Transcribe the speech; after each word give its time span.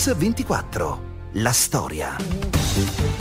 Mix 0.00 0.16
24. 0.16 1.28
La 1.32 1.52
storia. 1.52 2.16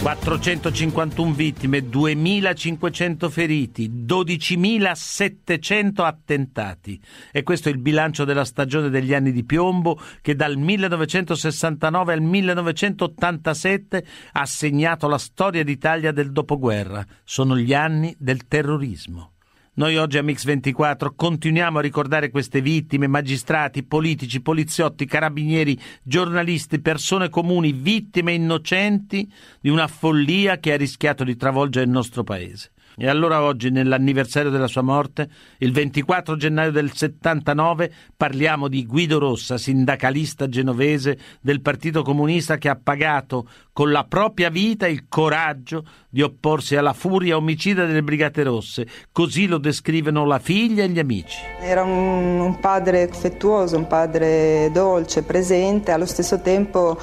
451 0.02 1.34
vittime, 1.34 1.80
2.500 1.80 3.30
feriti, 3.30 4.06
12.700 4.06 6.02
attentati. 6.06 6.98
E 7.34 7.44
questo 7.44 7.68
è 7.68 7.74
il 7.74 7.80
bilancio 7.80 8.24
della 8.24 8.46
stagione 8.46 8.88
degli 8.88 9.14
anni 9.14 9.34
di 9.34 9.44
piombo 9.44 10.00
che 10.22 10.38
dal 10.38 10.56
1969 10.56 12.14
al 12.14 12.22
1987 12.22 14.06
ha 14.32 14.46
segnato 14.46 15.10
la 15.10 15.18
storia 15.18 15.66
d'Italia 15.66 16.14
del 16.14 16.32
dopoguerra. 16.32 17.06
Sono 17.26 17.58
gli 17.58 17.74
anni 17.74 18.16
del 18.18 18.48
terrorismo. 18.48 19.34
Noi 19.80 19.96
oggi 19.96 20.18
a 20.18 20.24
Mix24 20.24 21.12
continuiamo 21.16 21.78
a 21.78 21.82
ricordare 21.82 22.30
queste 22.32 22.60
vittime, 22.60 23.08
magistrati, 23.08 23.86
politici, 23.86 24.42
poliziotti, 24.42 25.06
carabinieri, 25.06 25.80
giornalisti, 26.04 26.82
persone 26.82 27.30
comuni, 27.30 27.72
vittime 27.72 28.34
innocenti 28.34 29.32
di 29.62 29.70
una 29.70 29.88
follia 29.88 30.58
che 30.58 30.74
ha 30.74 30.76
rischiato 30.76 31.24
di 31.24 31.38
travolgere 31.38 31.86
il 31.86 31.92
nostro 31.92 32.26
paese. 32.26 32.72
E 33.02 33.08
allora 33.08 33.42
oggi, 33.42 33.70
nell'anniversario 33.70 34.50
della 34.50 34.68
sua 34.68 34.82
morte, 34.82 35.30
il 35.60 35.72
24 35.72 36.36
gennaio 36.36 36.72
del 36.72 36.92
79, 36.92 37.90
parliamo 38.18 38.68
di 38.68 38.86
Guido 38.86 39.20
Rossa, 39.20 39.58
sindacalista 39.58 40.50
genovese 40.50 41.18
del 41.40 41.62
Partito 41.62 42.04
Comunista 42.04 42.58
che 42.58 42.68
ha 42.68 42.78
pagato 42.82 43.48
con 43.72 43.90
la 43.92 44.04
propria 44.04 44.50
vita 44.50 44.86
il 44.86 45.06
coraggio 45.08 45.86
di 46.10 46.22
opporsi 46.22 46.76
alla 46.76 46.92
furia 46.92 47.38
omicida 47.38 47.86
delle 47.86 48.04
Brigate 48.04 48.44
Rosse. 48.44 48.86
Così 49.14 49.48
lo 49.48 49.60
descrivono 49.60 50.26
la 50.26 50.40
figlia 50.40 50.84
e 50.84 50.90
gli 50.90 51.00
amici. 51.00 51.40
Era 51.62 51.84
un, 51.84 52.42
un 52.42 52.60
padre 52.60 53.04
affettuoso, 53.04 53.78
un 53.78 53.88
padre 53.88 54.72
dolce, 54.74 55.24
presente, 55.24 55.94
allo 55.94 56.06
stesso 56.06 56.42
tempo 56.42 57.00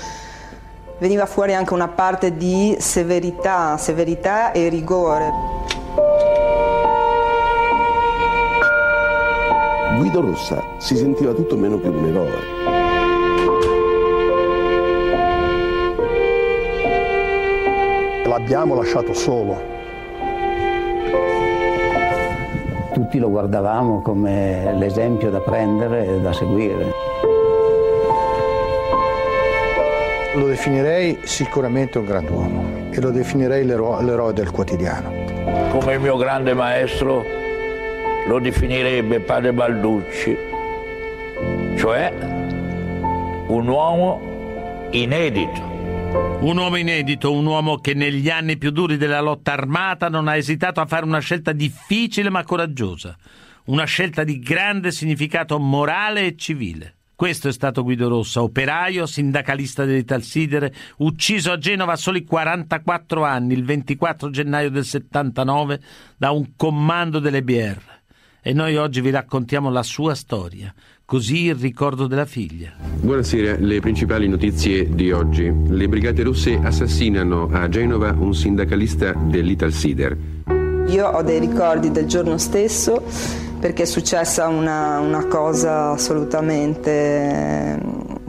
veniva 0.98 1.24
fuori 1.24 1.54
anche 1.54 1.72
una 1.72 1.88
parte 1.88 2.36
di 2.36 2.76
severità, 2.78 3.78
severità 3.78 4.52
e 4.52 4.68
rigore. 4.68 5.85
Guido 9.96 10.20
Rossa 10.20 10.62
si 10.78 10.96
sentiva 10.96 11.32
tutto 11.32 11.56
meno 11.56 11.80
che 11.80 11.88
un 11.88 12.04
eroe. 12.06 12.54
L'abbiamo 18.26 18.74
lasciato 18.74 19.14
solo. 19.14 19.74
Tutti 22.92 23.18
lo 23.18 23.28
guardavamo 23.30 24.00
come 24.02 24.74
l'esempio 24.78 25.30
da 25.30 25.40
prendere 25.40 26.06
e 26.06 26.20
da 26.20 26.32
seguire. 26.32 26.92
Lo 30.34 30.46
definirei 30.46 31.18
sicuramente 31.24 31.98
un 31.98 32.04
grand'uomo 32.04 32.64
e 32.90 33.00
lo 33.00 33.10
definirei 33.10 33.64
l'ero- 33.64 34.00
l'eroe 34.00 34.32
del 34.32 34.50
quotidiano. 34.50 35.10
Come 35.70 35.94
il 35.94 36.00
mio 36.00 36.16
grande 36.16 36.52
maestro 36.52 37.24
lo 38.26 38.40
definirebbe 38.40 39.20
padre 39.20 39.52
Balducci, 39.52 40.36
cioè 41.76 42.12
un 43.48 43.68
uomo 43.68 44.88
inedito. 44.90 45.74
Un 46.40 46.56
uomo 46.56 46.76
inedito, 46.76 47.32
un 47.32 47.46
uomo 47.46 47.76
che 47.76 47.94
negli 47.94 48.28
anni 48.28 48.56
più 48.56 48.70
duri 48.70 48.96
della 48.96 49.20
lotta 49.20 49.52
armata 49.52 50.08
non 50.08 50.28
ha 50.28 50.36
esitato 50.36 50.80
a 50.80 50.86
fare 50.86 51.04
una 51.04 51.20
scelta 51.20 51.52
difficile 51.52 52.30
ma 52.30 52.42
coraggiosa, 52.42 53.16
una 53.66 53.84
scelta 53.84 54.24
di 54.24 54.38
grande 54.40 54.90
significato 54.90 55.58
morale 55.58 56.26
e 56.26 56.36
civile. 56.36 56.94
Questo 57.14 57.48
è 57.48 57.52
stato 57.52 57.82
Guido 57.82 58.08
Rossa, 58.08 58.42
operaio, 58.42 59.06
sindacalista 59.06 59.84
dell'Italsidere, 59.84 60.74
ucciso 60.98 61.52
a 61.52 61.58
Genova 61.58 61.92
a 61.92 61.96
soli 61.96 62.24
44 62.24 63.24
anni, 63.24 63.54
il 63.54 63.64
24 63.64 64.30
gennaio 64.30 64.70
del 64.70 64.84
79, 64.84 65.80
da 66.16 66.30
un 66.32 66.54
comando 66.56 67.18
delle 67.18 67.42
BR. 67.42 67.95
E 68.46 68.52
noi 68.52 68.76
oggi 68.76 69.00
vi 69.00 69.10
raccontiamo 69.10 69.72
la 69.72 69.82
sua 69.82 70.14
storia, 70.14 70.72
così 71.04 71.46
il 71.46 71.56
ricordo 71.56 72.06
della 72.06 72.26
figlia. 72.26 72.74
Buonasera, 72.78 73.56
le 73.58 73.80
principali 73.80 74.28
notizie 74.28 74.88
di 74.88 75.10
oggi. 75.10 75.52
Le 75.66 75.88
brigate 75.88 76.22
russe 76.22 76.56
assassinano 76.62 77.48
a 77.50 77.68
Genova 77.68 78.14
un 78.16 78.32
sindacalista 78.32 79.14
dell'Italsider. 79.14 80.16
Io 80.86 81.08
ho 81.08 81.22
dei 81.22 81.40
ricordi 81.40 81.90
del 81.90 82.06
giorno 82.06 82.38
stesso 82.38 83.02
perché 83.58 83.82
è 83.82 83.86
successa 83.86 84.46
una, 84.46 85.00
una 85.00 85.26
cosa 85.26 85.90
assolutamente 85.90 87.80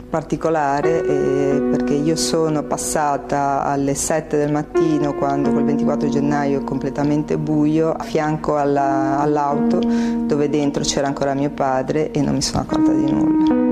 particolare 0.10 1.06
eh, 1.06 1.68
perché 1.72 1.94
io 1.94 2.16
sono 2.16 2.64
passata 2.64 3.64
alle 3.64 3.94
7 3.94 4.38
del 4.38 4.52
mattino 4.52 5.14
quando 5.16 5.52
quel 5.52 5.66
24 5.66 6.10
gennaio 6.10 6.62
è 6.62 6.64
completamente 6.64 7.38
buio 7.38 7.92
a 7.92 8.04
fianco 8.04 8.58
alla, 8.58 9.20
all'auto 9.20 9.80
dove 9.80 10.50
dentro 10.50 10.84
c'era 10.84 11.08
ancora 11.08 11.34
mio 11.34 11.50
padre 11.50 12.12
e 12.12 12.22
non 12.22 12.36
mi 12.36 12.42
sono 12.42 12.62
accorta 12.62 12.92
di 12.92 13.12
nulla. 13.12 13.66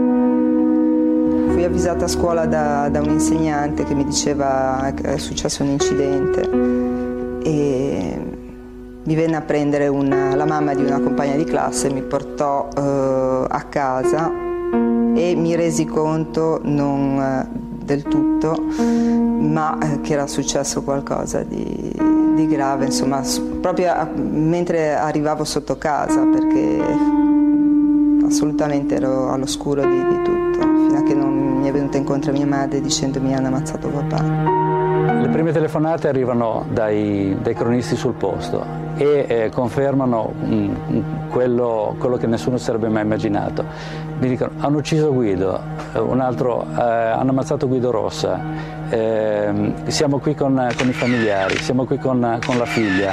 Fui 1.54 1.64
avvisata 1.64 2.06
a 2.06 2.10
scuola 2.10 2.46
da, 2.46 2.90
da 2.90 3.00
un 3.00 3.10
insegnante 3.10 3.86
che 3.86 3.94
mi 3.94 4.04
diceva 4.04 4.92
che 4.94 5.14
è 5.14 5.18
successo 5.18 5.64
un 5.64 5.70
incidente 5.70 6.42
e 7.44 8.20
mi 9.04 9.16
venne 9.16 9.36
a 9.38 9.42
prendere 9.42 9.88
una, 9.88 10.36
la 10.36 10.46
mamma 10.46 10.74
di 10.74 10.84
una 10.84 11.00
compagna 11.00 11.36
di 11.36 11.46
classe, 11.46 11.90
mi 11.92 12.02
portò 12.02 12.68
eh, 12.76 13.46
a 13.48 13.64
casa 13.70 14.45
e 15.16 15.34
mi 15.36 15.56
resi 15.56 15.86
conto 15.86 16.60
non 16.62 17.20
eh, 17.20 17.48
del 17.86 18.04
tutto, 18.04 18.56
ma 19.40 19.78
eh, 19.80 20.02
che 20.02 20.14
era 20.14 20.28
successo 20.28 20.84
qualcosa 20.84 21.44
di, 21.44 21.94
di 22.36 22.48
grave, 22.48 22.86
insomma, 22.86 23.22
proprio 23.62 23.94
mentre 24.16 24.94
arrivavo 24.94 25.44
sotto 25.44 25.78
casa, 25.78 26.22
perché 26.22 26.82
assolutamente 28.26 28.96
ero 28.96 29.32
all'oscuro 29.32 29.82
di, 29.82 30.06
di 30.08 30.22
tutto, 30.24 30.60
fino 30.60 30.98
a 30.98 31.04
che 31.04 31.14
non 31.14 31.60
mi 31.60 31.68
è 31.68 31.72
venuta 31.72 31.98
incontro 31.98 32.32
mia 32.32 32.48
madre 32.48 32.82
dicendomi 32.82 33.34
hanno 33.34 33.48
ammazzato 33.48 33.88
papà. 33.88 34.24
Le 35.22 35.30
prime 35.30 35.52
telefonate 35.52 36.08
arrivano 36.08 36.66
dai, 36.72 37.38
dai 37.42 37.54
cronisti 37.54 37.96
sul 37.96 38.14
posto 38.14 38.85
e 38.98 39.26
eh, 39.28 39.50
confermano 39.50 40.34
mm, 40.34 41.30
quello, 41.30 41.96
quello, 42.00 42.18
che 42.18 42.28
nessuno 42.28 42.58
sarebbe 42.58 42.88
mai 42.88 43.04
immaginato. 43.04 43.66
Mi 44.20 44.30
dicono 44.30 44.52
hanno 44.60 44.78
ucciso 44.78 45.14
Guido, 45.14 45.60
un 45.96 46.20
altro 46.20 46.64
eh, 46.64 46.82
hanno 46.82 47.32
ammazzato 47.32 47.68
Guido 47.68 47.92
Rossa, 47.92 48.40
eh, 48.90 49.74
siamo 49.88 50.20
qui 50.20 50.36
con, 50.36 50.70
con, 50.78 50.88
i 50.88 50.94
familiari, 50.94 51.58
siamo 51.58 51.86
qui 51.86 51.98
con, 51.98 52.40
con 52.46 52.58
la 52.58 52.66
figlia. 52.66 53.12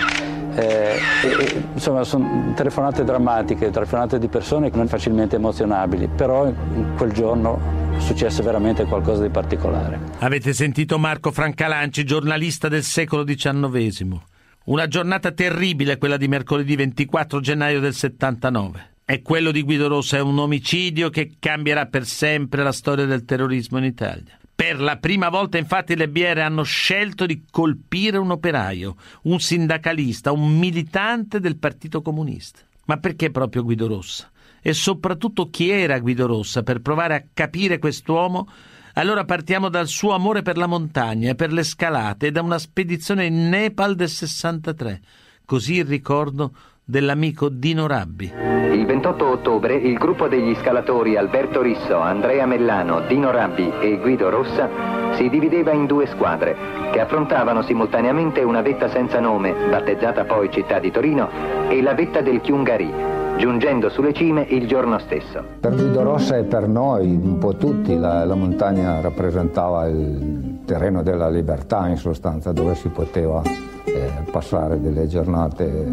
Eh, 0.55 0.99
e, 1.25 1.63
insomma 1.73 2.05
sono 2.05 2.53
telefonate 2.55 3.05
drammatiche, 3.05 3.71
telefonate 3.71 4.19
di 4.19 4.29
persone 4.29 4.71
non 4.73 4.87
facilmente 4.87 5.37
emozionabili, 5.37 6.09
però 6.15 6.53
quel 6.97 7.13
giorno 7.13 7.81
successe 7.99 8.43
veramente 8.43 8.85
qualcosa 8.85 9.23
di 9.23 9.31
particolare. 9.31 9.99
Avete 10.19 10.53
sentito 10.53 10.99
Marco 10.99 11.31
Francalanci, 11.31 12.05
giornalista 12.05 12.69
del 12.69 12.83
secolo 12.83 13.25
XIX. 13.25 14.31
Una 14.65 14.87
giornata 14.87 15.33
terribile 15.33 15.99
quella 15.99 16.17
di 16.17 16.29
mercoledì 16.29 16.77
24 16.77 17.41
gennaio 17.41 17.81
del 17.81 17.95
79. 17.95 18.91
E 19.05 19.21
quello 19.21 19.51
di 19.51 19.63
Guido 19.63 19.89
Rossa 19.89 20.19
è 20.19 20.21
un 20.21 20.39
omicidio 20.39 21.11
che 21.11 21.33
cambierà 21.41 21.87
per 21.87 22.07
sempre 22.07 22.63
la 22.63 22.71
storia 22.71 23.05
del 23.05 23.25
terrorismo 23.25 23.79
in 23.79 23.85
Italia. 23.85 24.39
Per 24.55 24.81
la 24.81 24.99
prima 24.99 25.31
volta 25.31 25.59
infatti 25.59 25.97
le 25.97 26.09
BR 26.09 26.39
hanno 26.39 26.63
scelto 26.63 27.27
di 27.27 27.43
colpire 27.51 28.19
un 28.19 28.31
operaio, 28.31 28.95
un 29.23 29.41
sindacalista, 29.41 30.31
un 30.31 30.57
militante 30.57 31.41
del 31.41 31.57
Partito 31.59 32.01
Comunista. 32.01 32.61
Ma 32.85 32.99
perché 32.99 33.33
proprio 33.33 33.65
Guido 33.65 33.89
Rossa? 33.89 34.31
E 34.61 34.75
soprattutto 34.75 35.51
chi 35.51 35.71
era 35.71 35.99
Guido 35.99 36.27
Rossa 36.29 36.63
per 36.63 36.81
provare 36.81 37.17
a 37.17 37.25
capire 37.35 37.81
quest'uomo? 37.81 38.49
Allora 38.95 39.25
partiamo 39.25 39.71
dal 39.71 39.87
suo 39.87 40.13
amore 40.13 40.43
per 40.43 40.59
la 40.59 40.67
montagna 40.67 41.31
e 41.31 41.35
per 41.35 41.51
le 41.51 41.63
scalate 41.63 42.27
e 42.27 42.31
da 42.31 42.43
una 42.43 42.59
spedizione 42.59 43.25
in 43.25 43.49
Nepal 43.49 43.95
del 43.95 44.09
63. 44.09 45.01
Così 45.47 45.77
il 45.77 45.87
ricordo 45.87 46.53
dell'amico 46.85 47.49
Dino 47.49 47.87
Rabbi. 47.87 48.31
Il 48.73 48.85
28 48.85 49.27
ottobre 49.27 49.77
il 49.77 49.97
gruppo 49.97 50.29
degli 50.29 50.55
scalatori 50.57 51.17
Alberto 51.17 51.63
Risso, 51.63 51.99
Andrea 51.99 52.45
Mellano, 52.45 53.01
Dino 53.07 53.31
Rabbi 53.31 53.73
e 53.81 53.99
Guido 53.99 54.29
Rossa 54.29 54.69
si 55.15 55.31
divideva 55.31 55.73
in 55.73 55.87
due 55.87 56.07
squadre 56.07 56.91
che 56.93 57.01
affrontavano 57.01 57.63
simultaneamente 57.63 58.43
una 58.43 58.61
vetta 58.61 58.91
senza 58.91 59.21
nome, 59.21 59.53
battezzata 59.71 60.25
poi 60.25 60.51
città 60.51 60.79
di 60.79 60.91
Torino, 60.91 61.31
e 61.71 61.81
la 61.81 61.95
vetta 61.95 62.21
del 62.21 62.43
Chiungari, 62.43 63.22
giungendo 63.37 63.89
sulle 63.89 64.13
cime 64.13 64.43
il 64.49 64.67
giorno 64.67 64.99
stesso. 64.99 65.43
Per 65.61 65.75
Guido 65.75 66.03
Rossa 66.03 66.37
e 66.37 66.45
per 66.45 66.69
noi, 66.69 67.09
un 67.11 67.39
po' 67.39 67.57
tutti, 67.57 67.97
la, 67.97 68.25
la 68.25 68.35
montagna 68.35 69.01
rappresentava 69.01 69.87
il 69.87 70.61
terreno 70.65 71.03
della 71.03 71.29
libertà 71.29 71.89
in 71.89 71.97
sostanza, 71.97 72.53
dove 72.53 72.75
si 72.75 72.89
poteva 72.89 73.43
eh, 73.85 74.11
passare 74.31 74.81
delle 74.81 75.07
giornate 75.07 75.87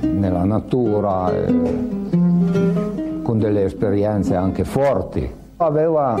nella 0.00 0.44
natura, 0.44 1.32
eh, 1.34 1.54
con 3.22 3.38
delle 3.38 3.64
esperienze 3.64 4.34
anche 4.34 4.64
forti, 4.64 5.46
Aveva 5.60 6.16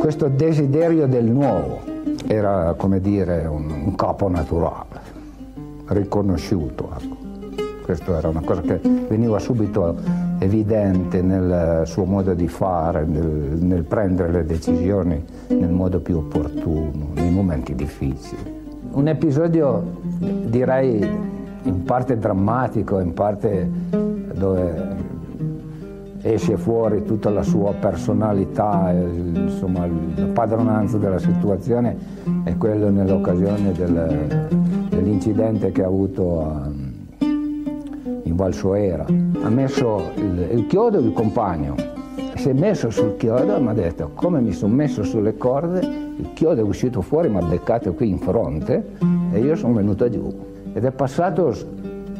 questo 0.00 0.26
desiderio 0.26 1.06
del 1.06 1.26
nuovo, 1.26 1.78
era 2.26 2.74
come 2.76 3.00
dire 3.00 3.46
un, 3.46 3.70
un 3.70 3.94
capo 3.94 4.28
naturale, 4.28 5.00
riconosciuto. 5.86 6.90
Ecco. 7.00 7.25
Questa 7.86 8.18
era 8.18 8.30
una 8.30 8.40
cosa 8.40 8.62
che 8.62 8.80
veniva 8.82 9.38
subito 9.38 9.94
evidente 10.40 11.22
nel 11.22 11.82
suo 11.86 12.04
modo 12.04 12.34
di 12.34 12.48
fare, 12.48 13.04
nel, 13.04 13.58
nel 13.60 13.84
prendere 13.84 14.32
le 14.32 14.44
decisioni 14.44 15.24
nel 15.50 15.70
modo 15.70 16.00
più 16.00 16.16
opportuno, 16.16 17.10
nei 17.14 17.30
momenti 17.30 17.76
difficili. 17.76 18.42
Un 18.90 19.06
episodio 19.06 20.00
direi 20.18 20.98
in 21.62 21.84
parte 21.84 22.18
drammatico, 22.18 22.98
in 22.98 23.14
parte 23.14 23.70
dove 24.34 24.96
esce 26.22 26.56
fuori 26.56 27.04
tutta 27.04 27.30
la 27.30 27.44
sua 27.44 27.72
personalità, 27.72 28.92
insomma 28.92 29.86
la 30.16 30.26
padronanza 30.26 30.98
della 30.98 31.20
situazione 31.20 31.96
è 32.42 32.56
quello 32.56 32.90
nell'occasione 32.90 33.70
del, 33.70 34.48
dell'incidente 34.88 35.70
che 35.70 35.84
ha 35.84 35.86
avuto 35.86 36.42
a, 36.42 36.68
in 38.26 38.36
Valsoera. 38.36 39.06
Ha 39.06 39.48
messo 39.48 40.10
il, 40.16 40.48
il 40.52 40.66
chiodo 40.66 40.98
il 40.98 41.12
compagno, 41.12 41.74
si 42.34 42.50
è 42.50 42.52
messo 42.52 42.90
sul 42.90 43.16
chiodo 43.16 43.56
e 43.56 43.60
mi 43.60 43.68
ha 43.68 43.72
detto 43.72 44.10
come 44.14 44.40
mi 44.40 44.52
sono 44.52 44.74
messo 44.74 45.02
sulle 45.02 45.36
corde, 45.36 45.80
il 45.80 46.30
chiodo 46.34 46.60
è 46.60 46.64
uscito 46.64 47.00
fuori, 47.00 47.28
mi 47.28 47.38
ha 47.38 47.44
beccato 47.44 47.92
qui 47.94 48.10
in 48.10 48.18
fronte 48.18 48.92
e 49.32 49.40
io 49.40 49.56
sono 49.56 49.74
venuto 49.74 50.08
giù. 50.08 50.32
Ed 50.72 50.84
è 50.84 50.90
passato 50.90 51.54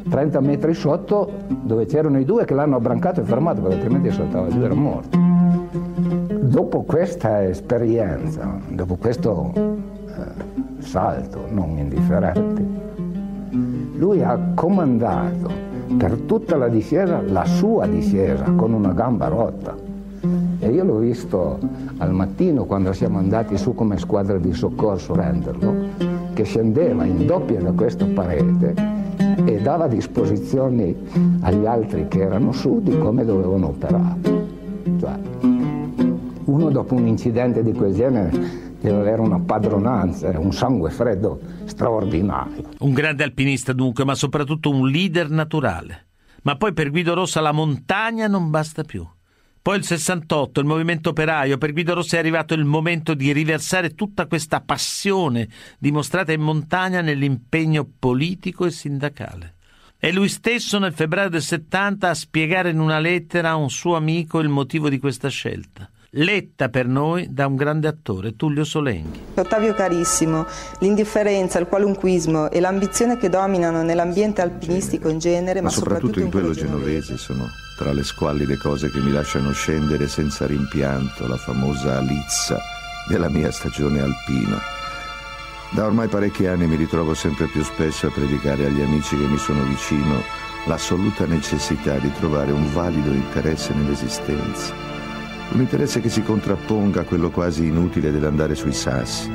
30 0.09 0.39
metri 0.39 0.73
sotto 0.73 1.29
dove 1.61 1.85
c'erano 1.85 2.19
i 2.19 2.25
due 2.25 2.45
che 2.45 2.53
l'hanno 2.53 2.77
abbrancato 2.77 3.21
e 3.21 3.23
fermato 3.23 3.61
perché 3.61 3.75
altrimenti 3.75 4.11
saltava 4.11 4.47
giù 4.47 4.61
e 4.61 4.65
era 4.65 4.73
morto. 4.73 5.17
Dopo 6.41 6.81
questa 6.83 7.43
esperienza, 7.43 8.57
dopo 8.69 8.95
questo 8.95 9.51
eh, 9.55 10.81
salto 10.81 11.45
non 11.49 11.77
indifferente, 11.77 12.65
lui 13.97 14.23
ha 14.23 14.39
comandato 14.53 15.56
per 15.95 16.17
tutta 16.25 16.55
la 16.55 16.67
discesa 16.67 17.21
la 17.21 17.45
sua 17.45 17.87
discesa 17.87 18.43
con 18.55 18.73
una 18.73 18.91
gamba 18.93 19.27
rotta. 19.27 19.75
E 20.59 20.69
io 20.69 20.83
l'ho 20.83 20.97
visto 20.97 21.59
al 21.97 22.11
mattino 22.11 22.65
quando 22.65 22.91
siamo 22.91 23.19
andati 23.19 23.57
su 23.57 23.73
come 23.73 23.97
squadra 23.97 24.37
di 24.37 24.53
soccorso 24.53 25.13
a 25.13 25.17
renderlo, 25.17 25.73
che 26.33 26.43
scendeva 26.43 27.05
in 27.05 27.25
doppia 27.25 27.61
da 27.61 27.71
questa 27.71 28.05
parete 28.05 28.73
e 29.45 29.61
dava 29.61 29.87
disposizioni 29.87 30.95
agli 31.41 31.65
altri 31.65 32.07
che 32.07 32.21
erano 32.21 32.51
su 32.51 32.81
di 32.81 32.97
come 32.97 33.23
dovevano 33.23 33.67
operare. 33.67 34.19
Cioè, 34.99 35.13
uno 36.45 36.69
dopo 36.69 36.95
un 36.95 37.07
incidente 37.07 37.63
di 37.63 37.73
quel 37.73 37.93
genere 37.93 38.66
deve 38.79 38.97
avere 38.97 39.21
una 39.21 39.39
padronanza, 39.39 40.29
un 40.39 40.53
sangue 40.53 40.89
freddo 40.89 41.39
straordinario. 41.65 42.69
Un 42.79 42.93
grande 42.93 43.23
alpinista 43.23 43.73
dunque, 43.73 44.05
ma 44.05 44.15
soprattutto 44.15 44.69
un 44.69 44.89
leader 44.89 45.29
naturale. 45.29 46.07
Ma 46.43 46.55
poi 46.55 46.73
per 46.73 46.91
Guido 46.91 47.13
Rossa 47.13 47.41
la 47.41 47.51
montagna 47.51 48.27
non 48.27 48.49
basta 48.49 48.83
più. 48.83 49.05
Poi 49.61 49.77
il 49.77 49.83
68, 49.83 50.61
il 50.61 50.65
movimento 50.65 51.09
operaio, 51.09 51.57
per 51.57 51.73
Guido 51.73 51.93
Rossi 51.93 52.15
è 52.15 52.19
arrivato 52.19 52.53
il 52.53 52.63
momento 52.63 53.13
di 53.13 53.33
riversare 53.33 53.95
tutta 53.95 54.25
questa 54.25 54.61
passione 54.61 55.49
dimostrata 55.77 56.31
in 56.31 56.39
montagna 56.39 57.01
nell'impegno 57.01 57.85
politico 57.99 58.65
e 58.65 58.71
sindacale. 58.71 59.55
È 59.97 60.09
lui 60.11 60.29
stesso 60.29 60.79
nel 60.79 60.93
febbraio 60.93 61.27
del 61.27 61.41
70 61.41 62.09
a 62.09 62.13
spiegare 62.13 62.69
in 62.69 62.79
una 62.79 62.99
lettera 62.99 63.49
a 63.49 63.55
un 63.57 63.69
suo 63.69 63.97
amico 63.97 64.39
il 64.39 64.47
motivo 64.47 64.87
di 64.87 64.99
questa 64.99 65.27
scelta 65.27 65.89
letta 66.11 66.69
per 66.69 66.87
noi 66.87 67.27
da 67.29 67.47
un 67.47 67.55
grande 67.55 67.87
attore, 67.87 68.35
Tullio 68.35 68.63
Solenghi. 68.63 69.21
Ottavio 69.35 69.73
carissimo, 69.73 70.45
l'indifferenza, 70.79 71.59
il 71.59 71.67
qualunquismo 71.67 72.49
e 72.49 72.59
l'ambizione 72.59 73.17
che 73.17 73.29
dominano 73.29 73.83
nell'ambiente 73.83 74.41
alpinistico 74.41 75.09
in 75.09 75.19
genere, 75.19 75.61
ma, 75.61 75.67
ma 75.67 75.73
soprattutto, 75.73 76.19
in 76.19 76.31
quello 76.31 76.51
genovese, 76.51 77.13
genovese 77.13 77.17
sono 77.17 77.47
tra 77.77 77.91
le 77.91 78.03
squallide 78.03 78.57
cose 78.57 78.89
che 78.89 78.99
mi 78.99 79.11
lasciano 79.11 79.51
scendere 79.51 80.07
senza 80.07 80.45
rimpianto 80.47 81.27
la 81.27 81.37
famosa 81.37 81.99
lizza 81.99 82.59
della 83.07 83.29
mia 83.29 83.51
stagione 83.51 84.01
alpina. 84.01 84.59
Da 85.71 85.85
ormai 85.85 86.07
parecchi 86.07 86.47
anni 86.47 86.65
mi 86.65 86.77
ritrovo 86.77 87.13
sempre 87.13 87.47
più 87.47 87.61
spesso 87.63 88.07
a 88.07 88.11
predicare 88.11 88.65
agli 88.65 88.81
amici 88.81 89.17
che 89.17 89.25
mi 89.25 89.37
sono 89.37 89.63
vicino 89.63 90.23
l'assoluta 90.65 91.25
necessità 91.25 91.97
di 91.97 92.11
trovare 92.13 92.51
un 92.51 92.71
valido 92.71 93.11
interesse 93.11 93.73
nell'esistenza 93.73 94.96
un 95.49 95.61
interesse 95.61 96.01
che 96.01 96.09
si 96.09 96.23
contrapponga 96.23 97.01
a 97.01 97.03
quello 97.05 97.29
quasi 97.29 97.65
inutile 97.65 98.11
dell'andare 98.11 98.53
sui 98.53 98.73
sassi, 98.73 99.31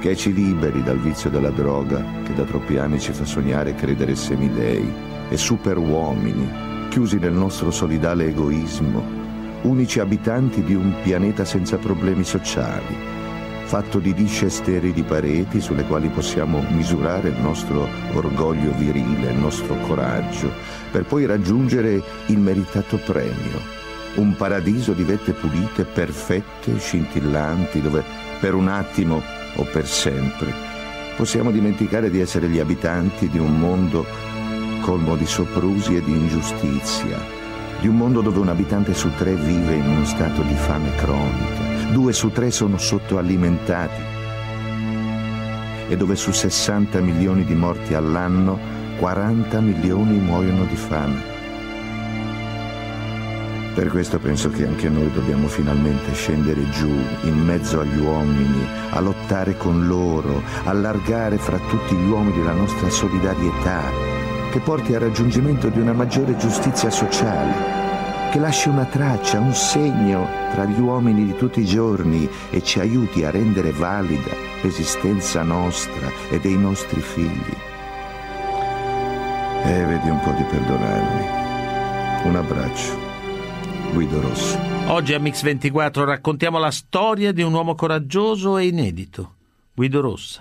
che 0.00 0.16
ci 0.16 0.32
liberi 0.32 0.82
dal 0.82 0.98
vizio 0.98 1.28
della 1.28 1.50
droga 1.50 2.02
che 2.24 2.34
da 2.34 2.44
troppi 2.44 2.78
anni 2.78 3.00
ci 3.00 3.12
fa 3.12 3.24
sognare 3.24 3.70
e 3.70 3.74
credere 3.74 4.14
semidei 4.14 4.88
e 5.28 5.36
superuomini, 5.36 6.88
chiusi 6.88 7.18
nel 7.18 7.32
nostro 7.32 7.70
solidale 7.70 8.26
egoismo, 8.26 9.02
unici 9.62 9.98
abitanti 9.98 10.62
di 10.62 10.74
un 10.74 10.94
pianeta 11.02 11.44
senza 11.44 11.76
problemi 11.78 12.24
sociali, 12.24 12.96
fatto 13.64 13.98
di 13.98 14.14
disce 14.14 14.48
sterili 14.48 15.02
pareti 15.02 15.60
sulle 15.60 15.84
quali 15.84 16.08
possiamo 16.08 16.64
misurare 16.70 17.28
il 17.28 17.40
nostro 17.40 17.88
orgoglio 18.12 18.72
virile, 18.76 19.32
il 19.32 19.38
nostro 19.38 19.74
coraggio, 19.86 20.50
per 20.90 21.04
poi 21.04 21.26
raggiungere 21.26 22.02
il 22.26 22.38
meritato 22.38 22.96
premio 22.98 23.79
un 24.20 24.36
paradiso 24.36 24.92
di 24.92 25.02
vette 25.02 25.32
pulite, 25.32 25.84
perfette, 25.84 26.78
scintillanti, 26.78 27.80
dove 27.80 28.04
per 28.38 28.54
un 28.54 28.68
attimo 28.68 29.22
o 29.56 29.64
per 29.64 29.86
sempre 29.86 30.70
possiamo 31.20 31.50
dimenticare 31.50 32.08
di 32.08 32.18
essere 32.18 32.48
gli 32.48 32.58
abitanti 32.58 33.28
di 33.28 33.38
un 33.38 33.58
mondo 33.58 34.06
colmo 34.80 35.16
di 35.16 35.26
soprusi 35.26 35.94
e 35.96 36.02
di 36.02 36.12
ingiustizia, 36.12 37.18
di 37.78 37.88
un 37.88 37.96
mondo 37.96 38.22
dove 38.22 38.38
un 38.38 38.48
abitante 38.48 38.94
su 38.94 39.10
tre 39.18 39.34
vive 39.34 39.74
in 39.74 39.86
uno 39.86 40.04
stato 40.06 40.40
di 40.40 40.54
fame 40.54 40.94
cronica, 40.94 41.92
due 41.92 42.14
su 42.14 42.30
tre 42.30 42.50
sono 42.50 42.78
sottoalimentati 42.78 44.02
e 45.88 45.96
dove 45.98 46.16
su 46.16 46.30
60 46.30 47.00
milioni 47.00 47.44
di 47.44 47.54
morti 47.54 47.92
all'anno 47.92 48.58
40 48.96 49.60
milioni 49.60 50.18
muoiono 50.18 50.64
di 50.64 50.76
fame. 50.76 51.29
Per 53.80 53.88
questo 53.88 54.18
penso 54.18 54.50
che 54.50 54.66
anche 54.66 54.90
noi 54.90 55.10
dobbiamo 55.10 55.48
finalmente 55.48 56.12
scendere 56.12 56.68
giù, 56.68 56.92
in 57.22 57.42
mezzo 57.46 57.80
agli 57.80 57.98
uomini, 57.98 58.62
a 58.90 59.00
lottare 59.00 59.56
con 59.56 59.86
loro, 59.86 60.42
allargare 60.64 61.38
fra 61.38 61.58
tutti 61.66 61.96
gli 61.96 62.06
uomini 62.06 62.44
la 62.44 62.52
nostra 62.52 62.90
solidarietà, 62.90 63.80
che 64.50 64.60
porti 64.60 64.92
al 64.92 65.00
raggiungimento 65.00 65.70
di 65.70 65.80
una 65.80 65.94
maggiore 65.94 66.36
giustizia 66.36 66.90
sociale, 66.90 68.30
che 68.30 68.38
lasci 68.38 68.68
una 68.68 68.84
traccia, 68.84 69.40
un 69.40 69.54
segno 69.54 70.28
tra 70.52 70.66
gli 70.66 70.78
uomini 70.78 71.24
di 71.24 71.34
tutti 71.34 71.60
i 71.60 71.64
giorni 71.64 72.28
e 72.50 72.62
ci 72.62 72.80
aiuti 72.80 73.24
a 73.24 73.30
rendere 73.30 73.72
valida 73.72 74.36
l'esistenza 74.60 75.42
nostra 75.42 76.06
e 76.28 76.38
dei 76.38 76.58
nostri 76.58 77.00
figli. 77.00 77.56
E 79.64 79.72
eh, 79.72 79.84
vedi 79.86 80.10
un 80.10 80.20
po' 80.20 80.32
di 80.32 80.42
perdonarmi. 80.42 81.24
Un 82.24 82.36
abbraccio. 82.36 83.09
Guido 83.92 84.20
Rosso. 84.20 84.58
Oggi 84.86 85.14
a 85.14 85.18
Mix24 85.18 86.04
raccontiamo 86.04 86.58
la 86.58 86.70
storia 86.70 87.32
di 87.32 87.42
un 87.42 87.52
uomo 87.52 87.74
coraggioso 87.74 88.58
e 88.58 88.66
inedito, 88.66 89.34
Guido 89.74 90.00
Rossa. 90.00 90.40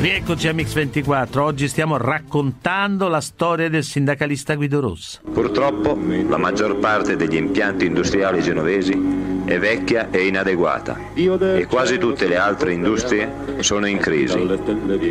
Rieccoci 0.00 0.48
a 0.48 0.52
Mix24, 0.52 1.38
oggi 1.38 1.68
stiamo 1.68 1.96
raccontando 1.96 3.08
la 3.08 3.20
storia 3.20 3.68
del 3.68 3.84
sindacalista 3.84 4.54
Guido 4.54 4.80
Rossa. 4.80 5.20
Purtroppo 5.32 5.98
la 6.28 6.36
maggior 6.36 6.76
parte 6.78 7.16
degli 7.16 7.36
impianti 7.36 7.86
industriali 7.86 8.42
genovesi 8.42 9.35
è 9.46 9.60
vecchia 9.60 10.08
e 10.10 10.26
inadeguata 10.26 10.98
e 11.14 11.66
quasi 11.66 11.98
tutte 11.98 12.26
le 12.26 12.36
altre 12.36 12.72
industrie 12.72 13.30
sono 13.60 13.86
in 13.86 13.98
crisi. 13.98 14.44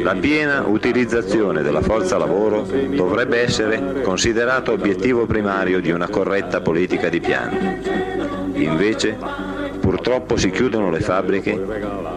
La 0.04 0.14
piena 0.16 0.66
utilizzazione 0.68 1.62
della 1.62 1.82
forza 1.82 2.18
lavoro 2.18 2.64
dovrebbe 2.64 3.40
essere 3.40 4.02
considerato 4.02 4.74
obiettivo 4.74 5.26
primario 5.26 5.80
di 5.80 5.90
una 5.90 6.10
corretta 6.10 6.60
politica 6.60 7.08
di 7.08 7.22
piano. 7.22 7.58
Invece, 8.56 9.18
purtroppo 9.80 10.36
si 10.36 10.50
chiudono 10.52 10.90
le 10.90 11.00
fabbriche 11.00 11.58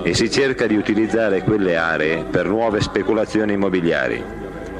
e 0.02 0.12
si 0.12 0.28
cerca 0.28 0.66
di 0.66 0.76
utilizzare 0.76 1.42
quelle 1.42 1.76
aree 1.76 2.24
per 2.24 2.46
nuove 2.46 2.80
speculazioni 2.80 3.52
immobiliari 3.52 4.38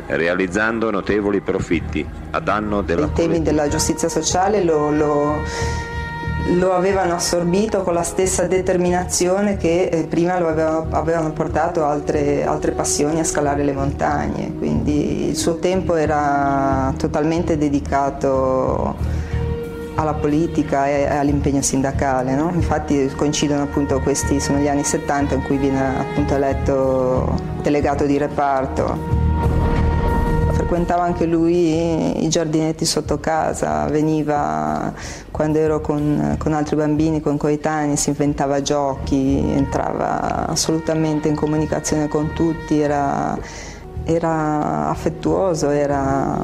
realizzando 0.08 0.90
notevoli 0.90 1.40
profitti 1.40 2.06
a 2.30 2.40
danno 2.40 2.80
della... 2.80 3.06
I 3.06 3.12
temi 3.12 3.42
della 3.42 3.68
giustizia 3.68 4.08
sociale 4.08 4.64
lo, 4.64 4.90
lo 4.90 5.42
lo 6.46 6.72
avevano 6.72 7.14
assorbito 7.14 7.82
con 7.82 7.94
la 7.94 8.02
stessa 8.02 8.46
determinazione 8.46 9.56
che 9.56 9.88
eh, 9.92 10.04
prima 10.04 10.38
lo 10.38 10.48
aveva, 10.48 10.86
avevano 10.90 11.32
portato 11.32 11.84
altre, 11.84 12.44
altre 12.44 12.72
passioni 12.72 13.20
a 13.20 13.24
scalare 13.24 13.64
le 13.64 13.72
montagne, 13.72 14.54
quindi 14.56 15.28
il 15.28 15.36
suo 15.36 15.56
tempo 15.58 15.94
era 15.94 16.92
totalmente 16.96 17.58
dedicato 17.58 18.96
alla 19.98 20.14
politica 20.14 20.86
e 20.86 21.06
all'impegno 21.06 21.60
sindacale. 21.60 22.34
No? 22.34 22.50
Infatti 22.54 23.10
coincidono 23.16 23.62
appunto 23.62 24.00
questi, 24.00 24.40
sono 24.40 24.58
gli 24.58 24.68
anni 24.68 24.84
70 24.84 25.34
in 25.34 25.42
cui 25.42 25.56
viene 25.56 25.98
appunto 25.98 26.34
eletto 26.34 27.34
delegato 27.62 28.06
di 28.06 28.16
reparto. 28.16 29.57
Frequentava 30.68 31.02
anche 31.02 31.24
lui 31.24 32.22
i 32.22 32.28
giardinetti 32.28 32.84
sotto 32.84 33.18
casa, 33.18 33.86
veniva 33.86 34.92
quando 35.30 35.56
ero 35.56 35.80
con, 35.80 36.34
con 36.36 36.52
altri 36.52 36.76
bambini, 36.76 37.22
con 37.22 37.38
coetanei, 37.38 37.96
si 37.96 38.10
inventava 38.10 38.60
giochi, 38.60 39.50
entrava 39.50 40.46
assolutamente 40.46 41.26
in 41.26 41.36
comunicazione 41.36 42.06
con 42.08 42.34
tutti, 42.34 42.80
era, 42.80 43.34
era 44.04 44.90
affettuoso, 44.90 45.70
era 45.70 46.36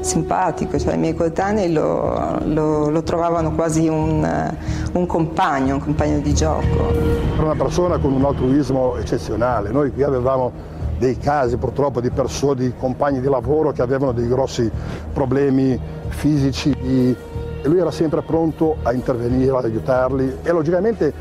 simpatico, 0.00 0.78
cioè 0.78 0.92
i 0.92 0.98
miei 0.98 1.14
coetanei 1.14 1.72
lo, 1.72 2.38
lo, 2.44 2.90
lo 2.90 3.02
trovavano 3.04 3.52
quasi 3.54 3.88
un, 3.88 4.54
un, 4.92 5.06
compagno, 5.06 5.76
un 5.76 5.80
compagno 5.80 6.18
di 6.18 6.34
gioco. 6.34 6.92
Era 7.32 7.42
una 7.42 7.56
persona 7.56 7.96
con 7.96 8.12
un 8.12 8.22
altruismo 8.22 8.96
eccezionale, 8.98 9.70
noi 9.70 9.90
qui 9.92 10.02
avevamo 10.02 10.74
dei 10.98 11.18
casi 11.18 11.56
purtroppo 11.56 12.00
di 12.00 12.10
persone, 12.10 12.62
di 12.62 12.72
compagni 12.78 13.20
di 13.20 13.28
lavoro 13.28 13.72
che 13.72 13.82
avevano 13.82 14.12
dei 14.12 14.28
grossi 14.28 14.70
problemi 15.12 15.78
fisici 16.08 16.70
e 16.70 17.68
lui 17.68 17.78
era 17.78 17.90
sempre 17.90 18.22
pronto 18.22 18.76
a 18.82 18.92
intervenire, 18.92 19.56
ad 19.56 19.64
aiutarli 19.64 20.38
e 20.42 20.52
logicamente 20.52 21.12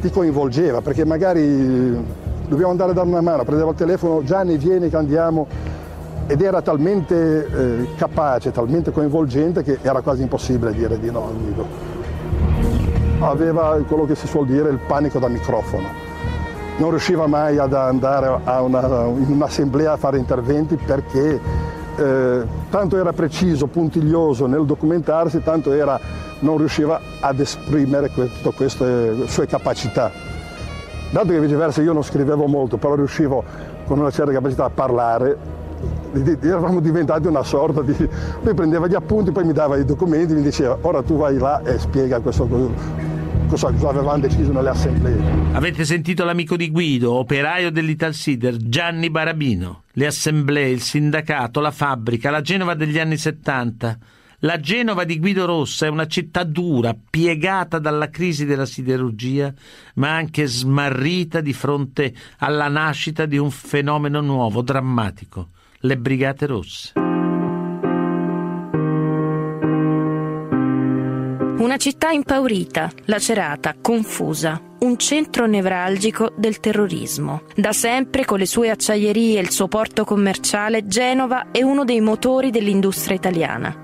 ti 0.00 0.10
coinvolgeva 0.10 0.80
perché 0.82 1.04
magari 1.04 2.22
dobbiamo 2.46 2.70
andare 2.70 2.90
a 2.90 2.94
dare 2.94 3.08
una 3.08 3.20
mano, 3.20 3.44
prendeva 3.44 3.70
il 3.70 3.76
telefono, 3.76 4.22
Gianni 4.22 4.58
vieni 4.58 4.90
che 4.90 4.96
andiamo 4.96 5.46
ed 6.26 6.40
era 6.40 6.62
talmente 6.62 7.46
eh, 7.46 7.88
capace, 7.96 8.50
talmente 8.50 8.90
coinvolgente 8.90 9.62
che 9.62 9.78
era 9.82 10.00
quasi 10.00 10.22
impossibile 10.22 10.72
dire 10.72 10.98
di 10.98 11.10
no 11.10 11.26
a 11.26 11.30
Guido. 11.30 11.66
Aveva 13.20 13.78
quello 13.86 14.04
che 14.04 14.14
si 14.14 14.26
suol 14.26 14.46
dire 14.46 14.70
il 14.70 14.78
panico 14.86 15.18
da 15.18 15.28
microfono. 15.28 16.03
Non 16.76 16.90
riusciva 16.90 17.26
mai 17.26 17.58
ad 17.58 17.72
andare 17.72 18.28
una, 18.44 19.04
in 19.04 19.26
un'assemblea 19.28 19.92
a 19.92 19.96
fare 19.96 20.18
interventi 20.18 20.76
perché 20.76 21.40
eh, 21.96 22.42
tanto 22.68 22.96
era 22.98 23.12
preciso, 23.12 23.68
puntiglioso 23.68 24.46
nel 24.46 24.64
documentarsi, 24.64 25.40
tanto 25.42 25.72
era, 25.72 25.98
non 26.40 26.58
riusciva 26.58 27.00
ad 27.20 27.38
esprimere 27.38 28.12
tutte 28.12 28.52
queste 28.56 29.26
sue 29.26 29.46
capacità. 29.46 30.10
Dato 31.10 31.28
che 31.28 31.38
viceversa 31.38 31.80
io 31.80 31.92
non 31.92 32.02
scrivevo 32.02 32.46
molto, 32.46 32.76
però 32.76 32.96
riuscivo 32.96 33.44
con 33.86 34.00
una 34.00 34.10
certa 34.10 34.32
capacità 34.32 34.64
a 34.64 34.70
parlare, 34.70 35.36
eravamo 36.40 36.80
diventati 36.80 37.28
una 37.28 37.44
sorta 37.44 37.82
di... 37.82 37.94
Lui 38.42 38.54
prendeva 38.54 38.88
gli 38.88 38.94
appunti, 38.94 39.30
poi 39.30 39.44
mi 39.44 39.52
dava 39.52 39.76
i 39.76 39.84
documenti, 39.84 40.34
mi 40.34 40.42
diceva 40.42 40.76
ora 40.80 41.02
tu 41.02 41.16
vai 41.16 41.38
là 41.38 41.60
e 41.62 41.78
spiega 41.78 42.18
questo, 42.18 42.48
cosa, 43.46 43.68
avevamo 43.68 44.18
deciso 44.18 44.52
nelle 44.52 44.70
assemblee. 44.70 45.52
Avete 45.52 45.84
sentito 45.84 46.24
l'amico 46.24 46.56
di 46.56 46.70
Guido, 46.70 47.12
operaio 47.12 47.70
dell'Italsider, 47.70 48.56
Gianni 48.56 49.10
Barabino. 49.10 49.82
Le 49.92 50.06
assemblee, 50.06 50.70
il 50.70 50.80
sindacato, 50.80 51.60
la 51.60 51.70
fabbrica, 51.70 52.30
la 52.30 52.40
Genova 52.40 52.74
degli 52.74 52.98
anni 52.98 53.16
70. 53.16 53.98
La 54.40 54.60
Genova 54.60 55.04
di 55.04 55.18
Guido 55.18 55.46
Rossa 55.46 55.86
è 55.86 55.88
una 55.88 56.06
città 56.06 56.44
dura, 56.44 56.94
piegata 57.08 57.78
dalla 57.78 58.10
crisi 58.10 58.44
della 58.44 58.66
siderurgia, 58.66 59.52
ma 59.94 60.14
anche 60.14 60.46
smarrita 60.46 61.40
di 61.40 61.52
fronte 61.52 62.12
alla 62.38 62.68
nascita 62.68 63.24
di 63.24 63.38
un 63.38 63.50
fenomeno 63.50 64.20
nuovo, 64.20 64.60
drammatico 64.60 65.48
le 65.84 65.98
Brigate 65.98 66.46
Rosse. 66.46 67.03
Una 71.64 71.78
città 71.78 72.10
impaurita, 72.10 72.90
lacerata, 73.06 73.74
confusa, 73.80 74.60
un 74.80 74.98
centro 74.98 75.46
nevralgico 75.46 76.30
del 76.36 76.60
terrorismo. 76.60 77.44
Da 77.56 77.72
sempre, 77.72 78.26
con 78.26 78.38
le 78.38 78.44
sue 78.44 78.68
acciaierie 78.68 79.38
e 79.38 79.40
il 79.40 79.50
suo 79.50 79.66
porto 79.66 80.04
commerciale, 80.04 80.86
Genova 80.86 81.46
è 81.52 81.62
uno 81.62 81.84
dei 81.84 82.02
motori 82.02 82.50
dell'industria 82.50 83.16
italiana. 83.16 83.74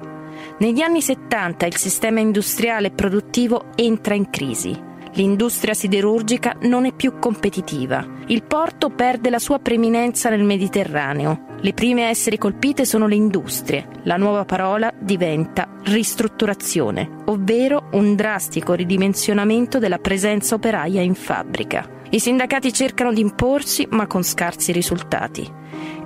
Negli 0.58 0.82
anni 0.82 1.00
70 1.00 1.64
il 1.64 1.76
sistema 1.78 2.20
industriale 2.20 2.88
e 2.88 2.90
produttivo 2.90 3.68
entra 3.76 4.12
in 4.12 4.28
crisi. 4.28 4.78
L'industria 5.14 5.72
siderurgica 5.72 6.58
non 6.60 6.84
è 6.84 6.92
più 6.92 7.18
competitiva. 7.18 8.06
Il 8.30 8.44
porto 8.44 8.90
perde 8.90 9.28
la 9.28 9.40
sua 9.40 9.58
preeminenza 9.58 10.30
nel 10.30 10.44
Mediterraneo. 10.44 11.46
Le 11.62 11.72
prime 11.72 12.04
a 12.04 12.10
essere 12.10 12.38
colpite 12.38 12.84
sono 12.84 13.08
le 13.08 13.16
industrie. 13.16 13.88
La 14.04 14.16
nuova 14.16 14.44
parola 14.44 14.94
diventa 14.96 15.68
ristrutturazione, 15.82 17.10
ovvero 17.24 17.88
un 17.94 18.14
drastico 18.14 18.74
ridimensionamento 18.74 19.80
della 19.80 19.98
presenza 19.98 20.54
operaia 20.54 21.00
in 21.00 21.16
fabbrica. 21.16 21.84
I 22.10 22.20
sindacati 22.20 22.72
cercano 22.72 23.12
di 23.12 23.20
imporsi, 23.20 23.88
ma 23.90 24.06
con 24.06 24.22
scarsi 24.22 24.70
risultati. 24.70 25.44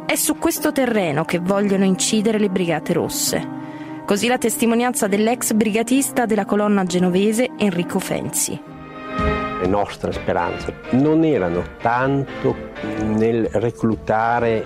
È 0.06 0.14
su 0.14 0.38
questo 0.38 0.72
terreno 0.72 1.26
che 1.26 1.40
vogliono 1.40 1.84
incidere 1.84 2.38
le 2.38 2.48
Brigate 2.48 2.94
Rosse. 2.94 3.48
Così 4.06 4.28
la 4.28 4.38
testimonianza 4.38 5.08
dell'ex 5.08 5.52
brigatista 5.52 6.24
della 6.24 6.46
colonna 6.46 6.84
genovese 6.84 7.50
Enrico 7.58 7.98
Fenzi 7.98 8.72
le 9.60 9.66
nostre 9.66 10.12
speranze. 10.12 10.74
Non 10.90 11.24
erano 11.24 11.62
tanto 11.80 12.54
nel 13.02 13.46
reclutare, 13.52 14.64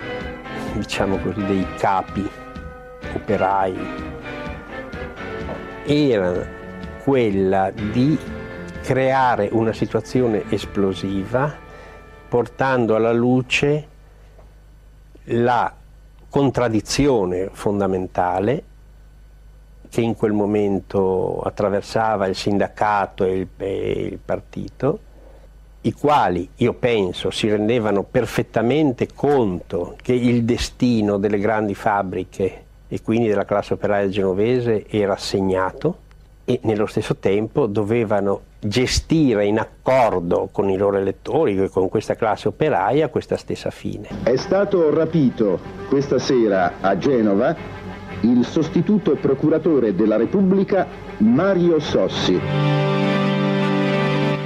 diciamo 0.74 1.18
così, 1.18 1.44
dei 1.44 1.66
capi 1.76 2.28
operai, 3.14 3.76
era 5.84 6.46
quella 7.02 7.70
di 7.70 8.18
creare 8.82 9.48
una 9.52 9.72
situazione 9.72 10.44
esplosiva 10.50 11.66
portando 12.28 12.94
alla 12.94 13.12
luce 13.12 13.86
la 15.24 15.72
contraddizione 16.28 17.48
fondamentale 17.52 18.62
che 19.90 20.00
in 20.00 20.14
quel 20.14 20.32
momento 20.32 21.40
attraversava 21.40 22.26
il 22.26 22.34
sindacato 22.34 23.24
e 23.24 23.36
il, 23.36 23.48
e 23.56 24.08
il 24.12 24.18
partito, 24.24 25.00
i 25.82 25.92
quali, 25.92 26.48
io 26.56 26.74
penso, 26.74 27.30
si 27.30 27.48
rendevano 27.48 28.02
perfettamente 28.02 29.08
conto 29.14 29.96
che 30.02 30.12
il 30.12 30.44
destino 30.44 31.18
delle 31.18 31.38
grandi 31.38 31.74
fabbriche 31.74 32.64
e 32.88 33.02
quindi 33.02 33.28
della 33.28 33.44
classe 33.44 33.74
operaia 33.74 34.08
genovese 34.08 34.86
era 34.88 35.16
segnato 35.16 36.06
e 36.44 36.60
nello 36.62 36.86
stesso 36.86 37.16
tempo 37.16 37.66
dovevano 37.66 38.40
gestire 38.58 39.44
in 39.44 39.58
accordo 39.58 40.48
con 40.50 40.68
i 40.70 40.76
loro 40.76 40.96
elettori 40.96 41.56
e 41.56 41.68
con 41.68 41.88
questa 41.88 42.14
classe 42.14 42.48
operaia 42.48 43.08
questa 43.08 43.36
stessa 43.36 43.70
fine. 43.70 44.08
È 44.22 44.34
stato 44.36 44.92
rapito 44.92 45.60
questa 45.88 46.18
sera 46.18 46.74
a 46.80 46.96
Genova 46.96 47.54
il 48.22 48.44
sostituto 48.44 49.14
procuratore 49.16 49.94
della 49.94 50.16
Repubblica 50.16 50.86
Mario 51.18 51.78
Sossi. 51.78 52.38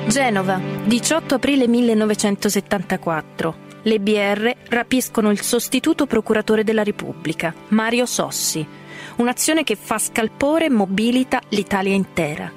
Genova, 0.07 0.61
18 0.85 1.35
aprile 1.35 1.67
1974. 1.67 3.71
Le 3.83 3.99
BR 3.99 4.51
rapiscono 4.69 5.31
il 5.31 5.41
sostituto 5.41 6.07
procuratore 6.07 6.65
della 6.65 6.83
Repubblica, 6.83 7.55
Mario 7.69 8.07
Sossi. 8.07 8.65
Un'azione 9.17 9.65
che 9.65 9.77
fa 9.77 9.99
scalpore 9.99 10.67
e 10.67 10.71
mobilita 10.71 11.41
l'Italia 11.49 11.95
intera. 11.95 12.51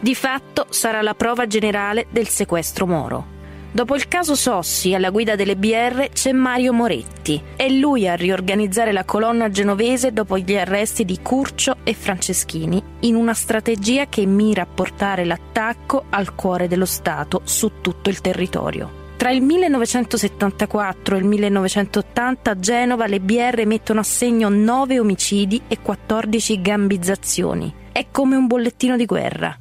Di 0.00 0.14
fatto 0.14 0.66
sarà 0.70 1.02
la 1.02 1.14
prova 1.14 1.46
generale 1.46 2.06
del 2.10 2.28
sequestro 2.28 2.86
Moro. 2.86 3.36
Dopo 3.78 3.94
il 3.94 4.08
caso 4.08 4.34
Sossi, 4.34 4.92
alla 4.92 5.10
guida 5.10 5.36
delle 5.36 5.54
BR 5.54 6.08
c'è 6.12 6.32
Mario 6.32 6.72
Moretti. 6.72 7.40
È 7.54 7.68
lui 7.68 8.08
a 8.08 8.16
riorganizzare 8.16 8.90
la 8.90 9.04
colonna 9.04 9.50
genovese 9.50 10.12
dopo 10.12 10.36
gli 10.36 10.56
arresti 10.56 11.04
di 11.04 11.20
Curcio 11.22 11.76
e 11.84 11.94
Franceschini, 11.94 12.82
in 13.02 13.14
una 13.14 13.34
strategia 13.34 14.06
che 14.08 14.26
mira 14.26 14.62
a 14.62 14.66
portare 14.66 15.24
l'attacco 15.24 16.06
al 16.10 16.34
cuore 16.34 16.66
dello 16.66 16.86
Stato 16.86 17.42
su 17.44 17.74
tutto 17.80 18.10
il 18.10 18.20
territorio. 18.20 19.14
Tra 19.16 19.30
il 19.30 19.42
1974 19.42 21.14
e 21.14 21.18
il 21.20 21.24
1980 21.24 22.50
a 22.50 22.58
Genova 22.58 23.06
le 23.06 23.20
BR 23.20 23.64
mettono 23.64 24.00
a 24.00 24.02
segno 24.02 24.48
9 24.48 24.98
omicidi 24.98 25.62
e 25.68 25.78
14 25.80 26.60
gambizzazioni. 26.60 27.72
È 27.92 28.06
come 28.10 28.34
un 28.34 28.48
bollettino 28.48 28.96
di 28.96 29.06
guerra. 29.06 29.56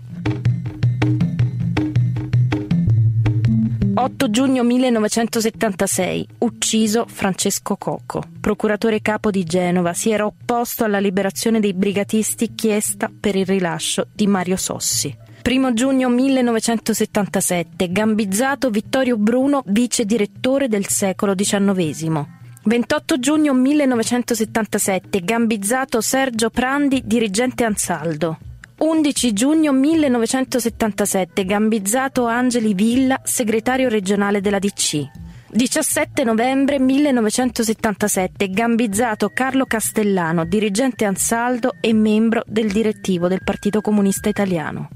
8 4.00 4.30
giugno 4.30 4.62
1976, 4.62 6.28
ucciso 6.38 7.08
Francesco 7.08 7.78
Cocco. 7.78 8.22
Procuratore 8.40 9.02
capo 9.02 9.32
di 9.32 9.44
Genova, 9.44 9.96
si 9.96 10.12
era 10.12 10.24
opposto 10.24 10.84
alla 10.84 11.00
liberazione 11.00 11.60
dei 11.60 11.74
brigatisti 11.74 12.54
chiesta 12.54 13.10
per 13.20 13.36
il 13.36 13.48
rilascio 13.48 14.06
di 14.14 14.28
Mario 14.28 14.56
Sossi. 14.56 15.12
1 15.44 15.74
giugno 15.74 16.10
1977, 16.10 17.92
gambizzato 17.92 18.70
Vittorio 18.70 19.18
Bruno, 19.18 19.64
vice 19.66 20.06
direttore 20.06 20.68
del 20.68 20.86
secolo 20.86 21.34
XIX. 21.34 22.24
28 22.66 23.18
giugno 23.18 23.54
1977, 23.54 25.22
gambizzato 25.22 26.02
Sergio 26.02 26.52
Prandi, 26.52 27.02
dirigente 27.04 27.64
Ansaldo. 27.64 28.38
11 28.80 29.34
giugno 29.34 29.72
1977, 29.72 31.46
Gambizzato 31.46 32.28
Angeli 32.28 32.76
Villa, 32.76 33.20
segretario 33.24 33.90
regionale 33.90 34.40
della 34.40 34.60
DC. 34.60 35.04
17 35.50 36.24
novembre 36.24 36.78
1977, 36.78 38.52
Gambizzato 38.52 39.32
Carlo 39.34 39.66
Castellano, 39.66 40.46
dirigente 40.46 41.06
Ansaldo 41.06 41.74
e 41.82 41.92
membro 41.92 42.44
del 42.46 42.72
direttivo 42.72 43.28
del 43.28 43.42
Partito 43.44 43.82
Comunista 43.82 44.30
Italiano. 44.30 44.90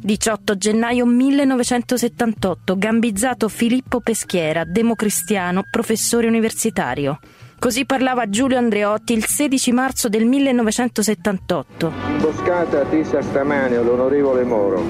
18 0.00 0.56
gennaio 0.56 1.06
1978, 1.06 2.76
Gambizzato 2.76 3.48
Filippo 3.48 4.00
Peschiera, 4.00 4.64
democristiano, 4.64 5.62
professore 5.70 6.26
universitario. 6.26 7.20
Così 7.62 7.86
parlava 7.86 8.28
Giulio 8.28 8.58
Andreotti 8.58 9.12
il 9.12 9.24
16 9.24 9.70
marzo 9.70 10.08
del 10.08 10.24
1978. 10.24 11.92
Imboscata 12.08 12.82
tesa 12.86 13.22
stamane 13.22 13.76
all'onorevole 13.76 14.42
Moro, 14.42 14.82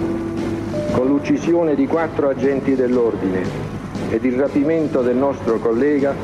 con 0.92 1.06
l'uccisione 1.06 1.74
di 1.74 1.86
quattro 1.86 2.30
agenti 2.30 2.74
dell'ordine 2.74 3.42
ed 4.08 4.24
il 4.24 4.38
rapimento 4.38 5.02
del 5.02 5.16
nostro 5.16 5.58
collega, 5.58 6.14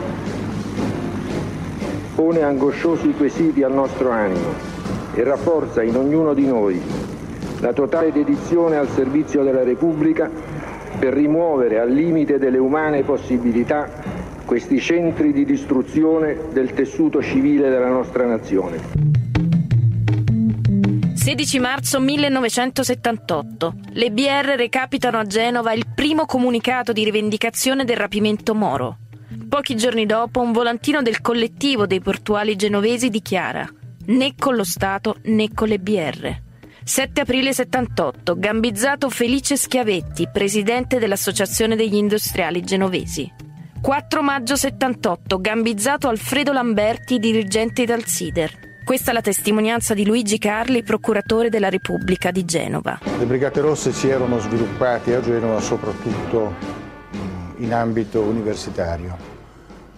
pone 2.14 2.40
angosciosi 2.40 3.10
quesiti 3.10 3.62
al 3.62 3.74
nostro 3.74 4.08
animo 4.08 4.54
e 5.12 5.22
rafforza 5.24 5.82
in 5.82 5.96
ognuno 5.96 6.32
di 6.32 6.46
noi 6.46 6.80
la 7.60 7.74
totale 7.74 8.10
dedizione 8.10 8.78
al 8.78 8.88
servizio 8.88 9.42
della 9.42 9.64
Repubblica 9.64 10.30
per 10.98 11.12
rimuovere 11.12 11.78
al 11.78 11.90
limite 11.90 12.38
delle 12.38 12.56
umane 12.56 13.02
possibilità 13.02 14.07
questi 14.48 14.80
centri 14.80 15.30
di 15.34 15.44
distruzione 15.44 16.34
del 16.54 16.72
tessuto 16.72 17.22
civile 17.22 17.68
della 17.68 17.90
nostra 17.90 18.24
nazione. 18.24 18.80
16 21.14 21.58
marzo 21.58 22.00
1978. 22.00 23.74
Le 23.90 24.10
BR 24.10 24.54
recapitano 24.56 25.18
a 25.18 25.24
Genova 25.24 25.74
il 25.74 25.84
primo 25.94 26.24
comunicato 26.24 26.94
di 26.94 27.04
rivendicazione 27.04 27.84
del 27.84 27.98
rapimento 27.98 28.54
Moro. 28.54 29.00
Pochi 29.50 29.76
giorni 29.76 30.06
dopo 30.06 30.40
un 30.40 30.52
volantino 30.52 31.02
del 31.02 31.20
collettivo 31.20 31.86
dei 31.86 32.00
portuali 32.00 32.56
genovesi 32.56 33.10
dichiara 33.10 33.70
né 34.06 34.32
con 34.34 34.56
lo 34.56 34.64
Stato 34.64 35.16
né 35.24 35.52
con 35.52 35.68
le 35.68 35.78
BR. 35.78 36.36
7 36.84 37.20
aprile 37.20 37.52
78. 37.52 38.38
Gambizzato 38.38 39.10
Felice 39.10 39.58
Schiavetti, 39.58 40.26
presidente 40.32 40.98
dell'Associazione 40.98 41.76
degli 41.76 41.96
Industriali 41.96 42.62
Genovesi. 42.62 43.37
4 43.80 44.22
maggio 44.22 44.56
78. 44.56 45.40
Gambizzato 45.40 46.08
Alfredo 46.08 46.52
Lamberti, 46.52 47.18
dirigente 47.18 47.84
dal 47.84 48.04
SIDER. 48.04 48.82
Questa 48.84 49.12
è 49.12 49.14
la 49.14 49.20
testimonianza 49.20 49.94
di 49.94 50.04
Luigi 50.04 50.38
Carli, 50.38 50.82
procuratore 50.82 51.48
della 51.48 51.68
Repubblica 51.68 52.30
di 52.32 52.44
Genova. 52.44 52.98
Le 53.18 53.24
Brigate 53.24 53.60
Rosse 53.60 53.92
si 53.92 54.08
erano 54.08 54.40
sviluppate 54.40 55.14
a 55.14 55.20
Genova 55.20 55.60
soprattutto 55.60 56.54
in 57.58 57.72
ambito 57.72 58.22
universitario, 58.22 59.16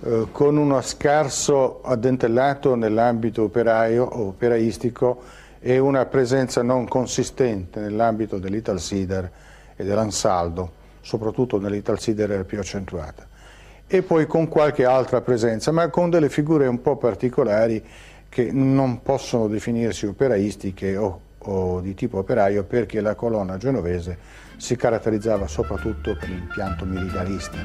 eh, 0.02 0.26
con 0.30 0.56
uno 0.56 0.80
scarso 0.82 1.80
addentellato 1.82 2.74
nell'ambito 2.74 3.44
operaio 3.44 4.04
o 4.04 4.26
operaistico 4.28 5.22
e 5.58 5.78
una 5.78 6.04
presenza 6.04 6.62
non 6.62 6.86
consistente 6.86 7.80
nell'ambito 7.80 8.38
dell'Italsider 8.38 9.30
e 9.74 9.84
dell'Ansaldo, 9.84 10.72
soprattutto 11.00 11.58
nell'Italsider 11.58 12.30
era 12.30 12.44
più 12.44 12.58
accentuata. 12.58 13.28
E 13.92 14.02
poi 14.02 14.28
con 14.28 14.46
qualche 14.46 14.84
altra 14.84 15.20
presenza, 15.20 15.72
ma 15.72 15.88
con 15.88 16.10
delle 16.10 16.28
figure 16.28 16.68
un 16.68 16.80
po' 16.80 16.96
particolari 16.96 17.84
che 18.28 18.52
non 18.52 19.02
possono 19.02 19.48
definirsi 19.48 20.06
operaistiche 20.06 20.96
o, 20.96 21.20
o 21.38 21.80
di 21.80 21.94
tipo 21.94 22.18
operaio 22.18 22.62
perché 22.62 23.00
la 23.00 23.16
colonna 23.16 23.56
genovese 23.56 24.16
si 24.58 24.76
caratterizzava 24.76 25.48
soprattutto 25.48 26.14
per 26.16 26.28
l'impianto 26.28 26.84
militarista. 26.84 27.58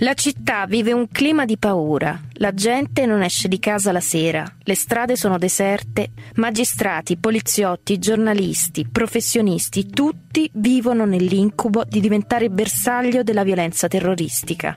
La 0.00 0.12
città 0.12 0.66
vive 0.66 0.92
un 0.92 1.08
clima 1.08 1.46
di 1.46 1.56
paura, 1.56 2.20
la 2.34 2.52
gente 2.52 3.06
non 3.06 3.22
esce 3.22 3.48
di 3.48 3.58
casa 3.58 3.92
la 3.92 4.00
sera, 4.00 4.44
le 4.62 4.74
strade 4.74 5.16
sono 5.16 5.38
deserte, 5.38 6.10
magistrati, 6.34 7.16
poliziotti, 7.16 7.98
giornalisti, 7.98 8.86
professionisti, 8.86 9.88
tutti 9.88 10.50
vivono 10.52 11.06
nell'incubo 11.06 11.82
di 11.84 12.00
diventare 12.00 12.50
bersaglio 12.50 13.22
della 13.22 13.42
violenza 13.42 13.88
terroristica. 13.88 14.76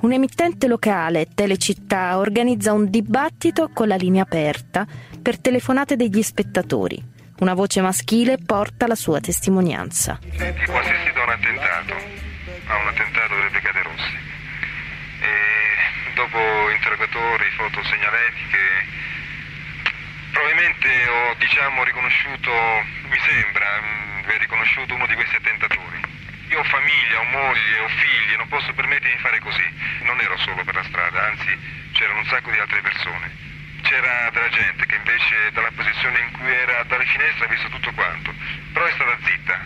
Un 0.00 0.10
emittente 0.10 0.66
locale, 0.66 1.28
Telecittà, 1.32 2.18
organizza 2.18 2.72
un 2.72 2.90
dibattito 2.90 3.70
con 3.72 3.86
la 3.86 3.94
linea 3.94 4.24
aperta 4.24 4.84
per 5.22 5.38
telefonate 5.38 5.94
degli 5.94 6.22
spettatori. 6.22 7.00
Una 7.38 7.54
voce 7.54 7.80
maschile 7.82 8.36
porta 8.44 8.88
la 8.88 8.96
sua 8.96 9.20
testimonianza. 9.20 10.18
Senti, 10.36 10.64
può 10.64 10.76
assistito 10.80 11.20
a 11.20 11.22
un 11.22 11.30
attentato, 11.30 11.94
a 12.66 12.80
un 12.80 12.88
attentato 12.88 13.34
delle 13.36 13.50
Brigate 13.50 13.82
Rosse 13.84 14.25
e 15.26 16.12
dopo 16.14 16.70
interrogatori, 16.70 17.50
foto 17.50 17.82
segnaletiche, 17.84 18.86
probabilmente 20.30 21.08
ho 21.08 21.34
diciamo, 21.34 21.82
riconosciuto, 21.82 22.50
mi 23.08 23.18
sembra, 23.18 23.80
mm, 23.80 24.18
aver 24.24 24.40
riconosciuto 24.40 24.94
uno 24.94 25.06
di 25.06 25.14
questi 25.14 25.36
attentatori. 25.36 26.00
Io 26.48 26.60
ho 26.60 26.64
famiglia, 26.64 27.20
ho 27.20 27.24
moglie, 27.24 27.78
ho 27.80 27.88
figli, 27.88 28.36
non 28.36 28.48
posso 28.48 28.72
permettermi 28.72 29.16
di 29.16 29.20
fare 29.20 29.40
così. 29.40 29.64
Non 30.02 30.20
ero 30.20 30.36
solo 30.38 30.62
per 30.62 30.76
la 30.76 30.84
strada, 30.84 31.26
anzi 31.26 31.90
c'erano 31.92 32.20
un 32.20 32.26
sacco 32.26 32.50
di 32.50 32.58
altre 32.58 32.80
persone. 32.82 33.44
C'era 33.82 34.30
della 34.30 34.48
gente 34.50 34.86
che 34.86 34.94
invece 34.94 35.50
dalla 35.52 35.70
posizione 35.74 36.20
in 36.20 36.30
cui 36.32 36.52
era 36.52 36.82
dalle 36.84 37.06
finestre 37.06 37.46
ha 37.46 37.48
visto 37.48 37.68
tutto 37.68 37.92
quanto, 37.92 38.32
però 38.72 38.84
è 38.86 38.92
stata 38.92 39.18
zitta. 39.24 39.64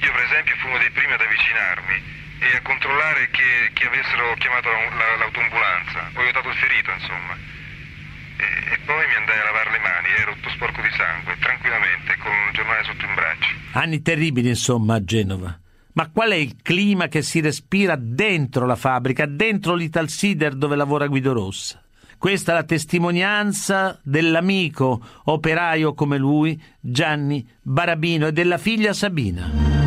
Io 0.00 0.12
per 0.12 0.24
esempio 0.24 0.56
fui 0.56 0.68
uno 0.70 0.78
dei 0.78 0.90
primi 0.90 1.12
ad 1.12 1.20
avvicinarmi 1.20 2.21
e 2.42 2.56
a 2.56 2.62
controllare 2.62 3.30
che, 3.30 3.70
che 3.72 3.86
avessero 3.86 4.34
chiamato 4.38 4.68
la, 4.68 5.16
l'autoambulanza. 5.22 6.10
Ho 6.10 6.32
dato 6.32 6.48
il 6.48 6.58
ferito, 6.58 6.90
insomma. 6.90 7.34
E, 7.38 8.74
e, 8.74 8.78
poi 8.84 9.06
mi 9.06 9.14
andai 9.14 9.38
a 9.38 9.44
lavare 9.44 9.70
le 9.70 9.78
mani, 9.78 10.08
ero 10.18 10.34
tutto 10.34 10.50
sporco 10.50 10.82
di 10.82 10.90
sangue, 10.90 11.36
tranquillamente, 11.38 12.16
con 12.18 12.32
il 12.32 12.52
giornale 12.52 12.82
sotto 12.82 13.04
in 13.04 13.14
braccio. 13.14 13.50
Anni 13.78 14.02
terribili, 14.02 14.48
insomma, 14.48 14.94
a 14.96 15.04
Genova. 15.04 15.56
Ma 15.94 16.10
qual 16.10 16.30
è 16.30 16.36
il 16.36 16.56
clima 16.62 17.06
che 17.06 17.22
si 17.22 17.40
respira 17.40 17.94
dentro 17.96 18.66
la 18.66 18.76
fabbrica, 18.76 19.26
dentro 19.26 19.74
l'Italsider 19.74 20.54
dove 20.54 20.74
lavora 20.74 21.06
Guido 21.06 21.32
Rossa? 21.32 21.80
Questa 22.18 22.52
è 22.52 22.54
la 22.54 22.64
testimonianza 22.64 24.00
dell'amico 24.02 25.04
operaio 25.24 25.92
come 25.92 26.18
lui, 26.18 26.60
Gianni 26.80 27.46
Barabino, 27.60 28.28
e 28.28 28.32
della 28.32 28.58
figlia 28.58 28.92
Sabina 28.92 29.81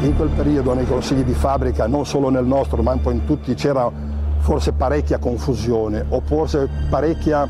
in 0.00 0.14
quel 0.16 0.28
periodo 0.28 0.74
nei 0.74 0.86
consigli 0.86 1.24
di 1.24 1.32
fabbrica, 1.32 1.86
non 1.86 2.06
solo 2.06 2.28
nel 2.28 2.44
nostro 2.44 2.82
ma 2.82 2.92
un 2.92 3.00
po' 3.00 3.10
in 3.10 3.24
tutti, 3.24 3.54
c'era 3.54 3.90
forse 4.38 4.72
parecchia 4.72 5.18
confusione 5.18 6.04
o 6.08 6.20
forse 6.24 6.68
parecchia, 6.88 7.48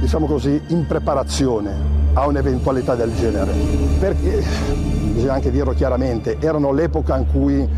diciamo 0.00 0.26
così, 0.26 0.60
impreparazione 0.68 1.98
a 2.14 2.26
un'eventualità 2.26 2.94
del 2.94 3.14
genere. 3.14 3.52
Perché, 3.98 4.42
bisogna 5.12 5.34
anche 5.34 5.50
dirlo 5.50 5.72
chiaramente, 5.72 6.36
erano 6.40 6.72
l'epoca 6.72 7.16
in 7.16 7.26
cui 7.30 7.68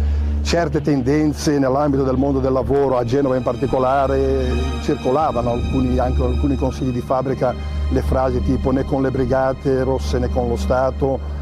certe 0.42 0.80
tendenze 0.80 1.58
nell'ambito 1.58 2.02
del 2.02 2.16
mondo 2.16 2.40
del 2.40 2.52
lavoro, 2.52 2.96
a 2.96 3.04
Genova 3.04 3.36
in 3.36 3.42
particolare, 3.42 4.46
circolavano 4.82 5.50
alcuni, 5.50 5.98
anche 5.98 6.22
alcuni 6.22 6.56
consigli 6.56 6.92
di 6.92 7.00
fabbrica 7.00 7.54
le 7.90 8.02
frasi 8.02 8.42
tipo 8.42 8.70
né 8.70 8.84
con 8.84 9.02
le 9.02 9.10
brigate 9.10 9.82
rosse 9.84 10.18
né 10.18 10.28
con 10.28 10.48
lo 10.48 10.56
Stato, 10.56 11.40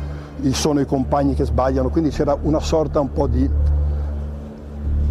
sono 0.53 0.81
i 0.81 0.87
compagni 0.87 1.35
che 1.35 1.44
sbagliano, 1.44 1.88
quindi 1.90 2.11
c'era 2.11 2.37
una 2.40 2.61
sorta 2.61 3.00
un 3.00 3.12
po' 3.12 3.26
di 3.26 3.48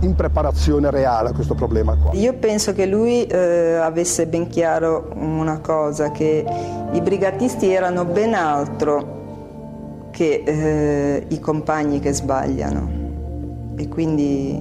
impreparazione 0.01 0.89
reale 0.89 1.29
a 1.29 1.33
questo 1.33 1.55
problema 1.55 1.95
qua. 1.95 2.11
Io 2.13 2.33
penso 2.35 2.73
che 2.73 2.85
lui 2.85 3.25
eh, 3.25 3.75
avesse 3.75 4.27
ben 4.27 4.47
chiaro 4.47 5.11
una 5.15 5.59
cosa, 5.59 6.11
che 6.11 6.45
i 6.91 7.01
brigatisti 7.01 7.71
erano 7.71 8.05
ben 8.05 8.33
altro 8.33 9.17
che 10.11 10.43
eh, 10.45 11.25
i 11.27 11.39
compagni 11.39 11.99
che 11.99 12.13
sbagliano 12.13 12.97
e 13.75 13.87
quindi 13.87 14.57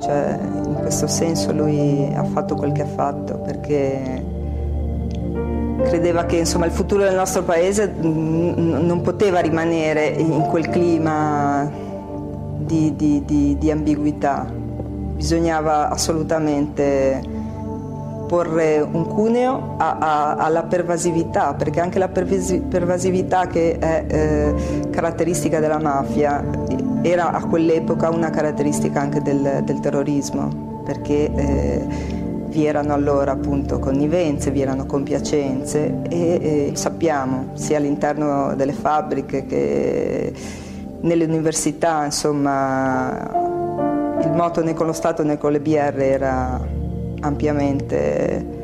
cioè, 0.00 0.38
in 0.66 0.74
questo 0.80 1.06
senso 1.06 1.52
lui 1.52 2.12
ha 2.14 2.24
fatto 2.24 2.56
quel 2.56 2.72
che 2.72 2.82
ha 2.82 2.86
fatto 2.86 3.38
perché 3.38 4.31
credeva 5.82 6.24
che 6.24 6.36
insomma, 6.36 6.66
il 6.66 6.72
futuro 6.72 7.02
del 7.02 7.14
nostro 7.14 7.42
paese 7.42 7.92
non 8.00 9.00
poteva 9.02 9.40
rimanere 9.40 10.06
in 10.06 10.42
quel 10.42 10.68
clima 10.68 11.70
di, 12.58 12.94
di, 12.96 13.22
di, 13.24 13.56
di 13.58 13.70
ambiguità, 13.70 14.46
bisognava 15.14 15.90
assolutamente 15.90 17.40
porre 18.26 18.80
un 18.80 19.06
cuneo 19.06 19.74
a, 19.76 19.98
a, 19.98 20.34
alla 20.36 20.62
pervasività, 20.62 21.52
perché 21.52 21.80
anche 21.80 21.98
la 21.98 22.08
pervasività 22.08 23.46
che 23.46 23.76
è 23.78 24.04
eh, 24.08 24.54
caratteristica 24.88 25.60
della 25.60 25.78
mafia 25.78 26.42
era 27.02 27.32
a 27.32 27.44
quell'epoca 27.44 28.08
una 28.08 28.30
caratteristica 28.30 29.00
anche 29.00 29.20
del, 29.20 29.60
del 29.64 29.80
terrorismo, 29.80 30.80
perché 30.82 31.30
eh, 31.34 31.86
vi 32.52 32.66
erano 32.66 32.92
allora 32.92 33.32
appunto 33.32 33.78
connivenze, 33.78 34.50
vi 34.50 34.60
erano 34.60 34.84
compiacenze 34.84 36.02
e, 36.08 36.70
e 36.70 36.76
sappiamo 36.76 37.52
sia 37.54 37.78
all'interno 37.78 38.54
delle 38.54 38.74
fabbriche 38.74 39.46
che 39.46 40.32
nelle 41.00 41.24
università, 41.24 42.04
insomma, 42.04 43.30
il 44.22 44.30
moto 44.32 44.62
né 44.62 44.74
con 44.74 44.86
lo 44.86 44.92
Stato 44.92 45.24
né 45.24 45.38
con 45.38 45.50
le 45.50 45.60
BR 45.60 45.98
era 45.98 46.60
ampiamente 47.20 48.60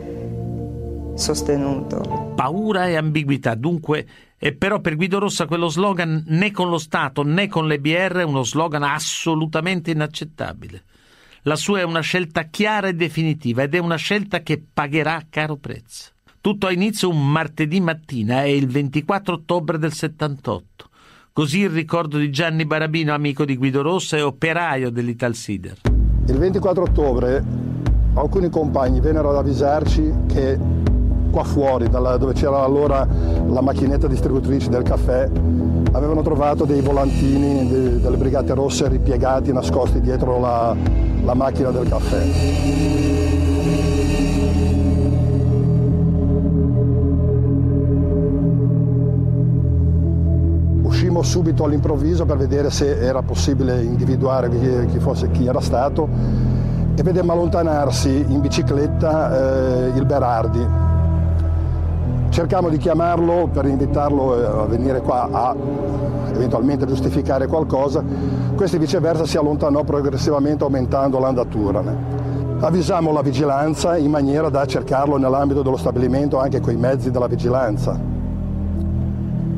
sostenuto. 1.14 2.32
Paura 2.36 2.86
e 2.86 2.96
ambiguità, 2.96 3.54
dunque, 3.54 4.06
e 4.38 4.54
però 4.54 4.80
per 4.80 4.96
Guido 4.96 5.18
Rossa 5.18 5.46
quello 5.46 5.68
slogan 5.68 6.24
né 6.26 6.50
con 6.52 6.68
lo 6.68 6.78
Stato 6.78 7.22
né 7.24 7.48
con 7.48 7.66
le 7.66 7.80
BR 7.80 8.18
è 8.18 8.22
uno 8.22 8.44
slogan 8.44 8.82
assolutamente 8.82 9.90
inaccettabile. 9.90 10.82
La 11.48 11.56
sua 11.56 11.78
è 11.78 11.82
una 11.82 12.00
scelta 12.00 12.42
chiara 12.42 12.88
e 12.88 12.92
definitiva 12.92 13.62
ed 13.62 13.74
è 13.74 13.78
una 13.78 13.96
scelta 13.96 14.40
che 14.40 14.62
pagherà 14.70 15.22
caro 15.30 15.56
prezzo. 15.56 16.10
Tutto 16.42 16.66
ha 16.66 16.72
inizio 16.72 17.08
un 17.08 17.26
martedì 17.26 17.80
mattina, 17.80 18.42
è 18.42 18.48
il 18.48 18.66
24 18.66 19.32
ottobre 19.32 19.78
del 19.78 19.94
78. 19.94 20.90
Così 21.32 21.60
il 21.60 21.70
ricordo 21.70 22.18
di 22.18 22.28
Gianni 22.28 22.66
Barabino, 22.66 23.14
amico 23.14 23.46
di 23.46 23.56
Guido 23.56 23.80
Rossa 23.80 24.18
e 24.18 24.20
operaio 24.20 24.90
dell'Italsider. 24.90 25.78
Il 26.26 26.36
24 26.36 26.82
ottobre 26.82 27.42
alcuni 28.12 28.50
compagni 28.50 29.00
vennero 29.00 29.30
ad 29.30 29.36
avvisarci 29.36 30.12
che 30.26 30.58
qua 31.38 31.44
fuori, 31.44 31.88
dove 31.88 32.32
c'era 32.32 32.64
allora 32.64 33.06
la 33.48 33.60
macchinetta 33.60 34.08
distributrice 34.08 34.68
del 34.70 34.82
caffè, 34.82 35.30
avevano 35.92 36.22
trovato 36.22 36.64
dei 36.64 36.80
volantini 36.80 38.00
delle 38.00 38.16
Brigate 38.16 38.54
Rosse 38.54 38.88
ripiegati, 38.88 39.52
nascosti 39.52 40.00
dietro 40.00 40.40
la, 40.40 40.74
la 41.22 41.34
macchina 41.34 41.70
del 41.70 41.88
caffè. 41.88 42.86
uscimmo 50.82 51.22
subito 51.22 51.64
all'improvviso 51.64 52.24
per 52.24 52.36
vedere 52.38 52.70
se 52.70 52.98
era 52.98 53.22
possibile 53.22 53.82
individuare 53.82 54.48
chi, 54.48 54.86
chi, 54.90 54.98
fosse, 54.98 55.30
chi 55.30 55.46
era 55.46 55.60
stato 55.60 56.08
e 56.96 57.02
vedemmo 57.04 57.32
allontanarsi 57.32 58.24
in 58.26 58.40
bicicletta 58.40 59.86
eh, 59.86 59.96
il 59.96 60.04
Berardi, 60.04 60.66
cercammo 62.38 62.68
di 62.68 62.76
chiamarlo 62.76 63.48
per 63.52 63.64
invitarlo 63.64 64.38
eh, 64.38 64.44
a 64.44 64.64
venire 64.66 65.00
qua 65.00 65.28
a 65.28 65.56
eventualmente 66.32 66.86
giustificare 66.86 67.48
qualcosa, 67.48 68.00
questo 68.54 68.78
viceversa 68.78 69.26
si 69.26 69.36
allontanò 69.36 69.82
progressivamente 69.82 70.62
aumentando 70.62 71.18
l'andatura. 71.18 71.82
Avvisammo 72.60 73.10
la 73.10 73.22
vigilanza 73.22 73.96
in 73.96 74.12
maniera 74.12 74.50
da 74.50 74.64
cercarlo 74.66 75.16
nell'ambito 75.16 75.62
dello 75.62 75.76
stabilimento 75.76 76.38
anche 76.38 76.60
con 76.60 76.72
i 76.72 76.76
mezzi 76.76 77.10
della 77.10 77.26
vigilanza. 77.26 77.98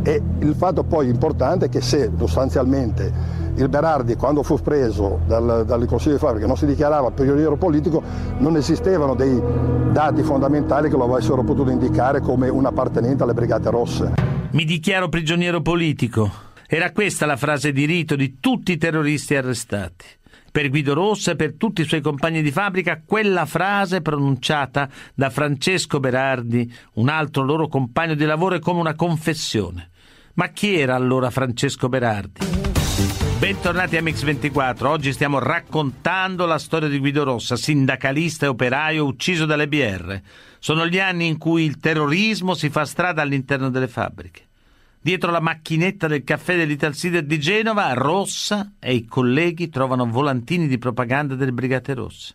E 0.03 0.23
il 0.39 0.55
fatto 0.55 0.83
poi 0.83 1.11
importante 1.11 1.67
è 1.67 1.69
che 1.69 1.83
se 1.83 2.11
sostanzialmente 2.17 3.13
il 3.57 3.69
Berardi 3.69 4.15
quando 4.17 4.43
fu 4.43 4.61
preso 4.61 5.21
dal, 5.27 5.65
dal 5.67 5.87
Consiglio 5.87 6.15
di 6.15 6.21
Fabbrica 6.21 6.47
non 6.47 6.57
si 6.57 6.67
dichiarava 6.67 7.11
prigioniero 7.11 7.57
politico, 7.57 8.03
non 8.39 8.57
esistevano 8.57 9.15
dei 9.15 9.41
dati 9.93 10.23
fondamentali 10.23 10.89
che 10.89 10.97
lo 10.97 11.05
avessero 11.05 11.43
potuto 11.43 11.71
indicare 11.71 12.21
come 12.21 12.49
un 12.49 12.67
appartenente 12.67 13.23
alle 13.23 13.35
Brigate 13.35 13.71
Rosse. 13.71 14.13
Mi 14.53 14.65
dichiaro 14.65 15.09
prigioniero 15.09 15.61
politico. 15.61 16.49
Era 16.67 16.93
questa 16.93 17.27
la 17.27 17.37
frase 17.37 17.73
di 17.73 17.85
rito 17.85 18.15
di 18.15 18.39
tutti 18.39 18.73
i 18.73 18.77
terroristi 18.77 19.35
arrestati. 19.35 20.05
Per 20.53 20.69
Guido 20.69 20.95
Rossa 20.95 21.33
e 21.33 21.37
per 21.37 21.55
tutti 21.55 21.83
i 21.83 21.85
suoi 21.85 22.01
compagni 22.01 22.43
di 22.43 22.51
fabbrica, 22.51 23.03
quella 23.05 23.47
frase 23.47 24.03
pronunciata 24.03 24.89
da 25.15 25.31
Francesco 25.31 26.01
Berardi, 26.01 26.73
un 26.95 27.09
altro 27.09 27.45
loro 27.45 27.69
compagno 27.69 28.15
di 28.15 28.25
lavoro, 28.25 28.57
è 28.57 28.61
come 28.61 28.81
una 28.81 28.95
confessione. 28.95 29.91
Ma 30.35 30.49
chi 30.49 30.77
era 30.77 30.95
allora 30.95 31.31
Francesco 31.31 31.89
Berardi? 31.89 32.60
Bentornati 33.41 33.97
a 33.97 34.03
Mix24. 34.03 34.85
Oggi 34.85 35.15
stiamo 35.15 35.39
raccontando 35.39 36.45
la 36.45 36.59
storia 36.59 36.89
di 36.89 36.99
Guido 36.99 37.25
Rossa, 37.25 37.57
sindacalista 37.57 38.45
e 38.45 38.51
operaio 38.51 39.07
ucciso 39.07 39.47
dalle 39.47 39.67
BR. 39.67 40.21
Sono 40.59 40.87
gli 40.87 40.99
anni 40.99 41.27
in 41.27 41.39
cui 41.39 41.65
il 41.65 41.79
terrorismo 41.79 42.53
si 42.53 42.69
fa 42.69 42.85
strada 42.85 43.23
all'interno 43.23 43.71
delle 43.71 43.89
fabbriche. 43.89 44.43
Dietro 45.01 45.31
la 45.31 45.41
macchinetta 45.41 46.07
del 46.07 46.23
caffè 46.23 46.55
dell'Italsider 46.55 47.25
di 47.25 47.41
Genova, 47.41 47.95
Rossa 47.95 48.75
e 48.79 48.93
i 48.93 49.07
colleghi 49.07 49.71
trovano 49.71 50.05
volantini 50.05 50.69
di 50.69 50.77
propaganda 50.77 51.35
delle 51.35 51.53
Brigate 51.53 51.95
Rosse. 51.95 52.35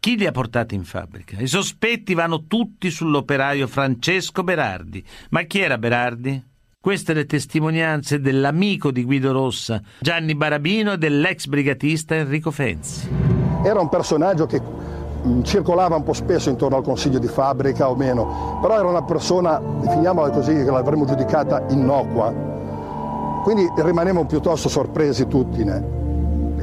Chi 0.00 0.16
li 0.16 0.26
ha 0.26 0.32
portati 0.32 0.74
in 0.74 0.82
fabbrica? 0.82 1.38
I 1.38 1.46
sospetti 1.46 2.12
vanno 2.12 2.46
tutti 2.48 2.90
sull'operaio 2.90 3.68
Francesco 3.68 4.42
Berardi. 4.42 5.04
Ma 5.28 5.42
chi 5.42 5.60
era 5.60 5.78
Berardi? 5.78 6.48
Queste 6.82 7.12
le 7.12 7.26
testimonianze 7.26 8.20
dell'amico 8.20 8.90
di 8.90 9.04
Guido 9.04 9.32
Rossa, 9.32 9.82
Gianni 10.00 10.34
Barabino, 10.34 10.92
e 10.92 10.96
dell'ex 10.96 11.44
brigatista 11.44 12.14
Enrico 12.14 12.50
Fenzi. 12.50 13.06
Era 13.62 13.80
un 13.80 13.90
personaggio 13.90 14.46
che 14.46 14.58
mm, 14.58 15.42
circolava 15.42 15.96
un 15.96 16.04
po' 16.04 16.14
spesso 16.14 16.48
intorno 16.48 16.78
al 16.78 16.82
consiglio 16.82 17.18
di 17.18 17.26
fabbrica 17.26 17.90
o 17.90 17.94
meno, 17.94 18.58
però 18.62 18.78
era 18.78 18.88
una 18.88 19.02
persona, 19.02 19.60
definiamola 19.60 20.30
così, 20.30 20.54
che 20.54 20.70
l'avremmo 20.70 21.04
giudicata 21.04 21.66
innocua. 21.68 22.32
Quindi 23.42 23.70
rimanemmo 23.76 24.24
piuttosto 24.24 24.70
sorpresi 24.70 25.26
tutti. 25.26 25.62
Né? 25.62 25.84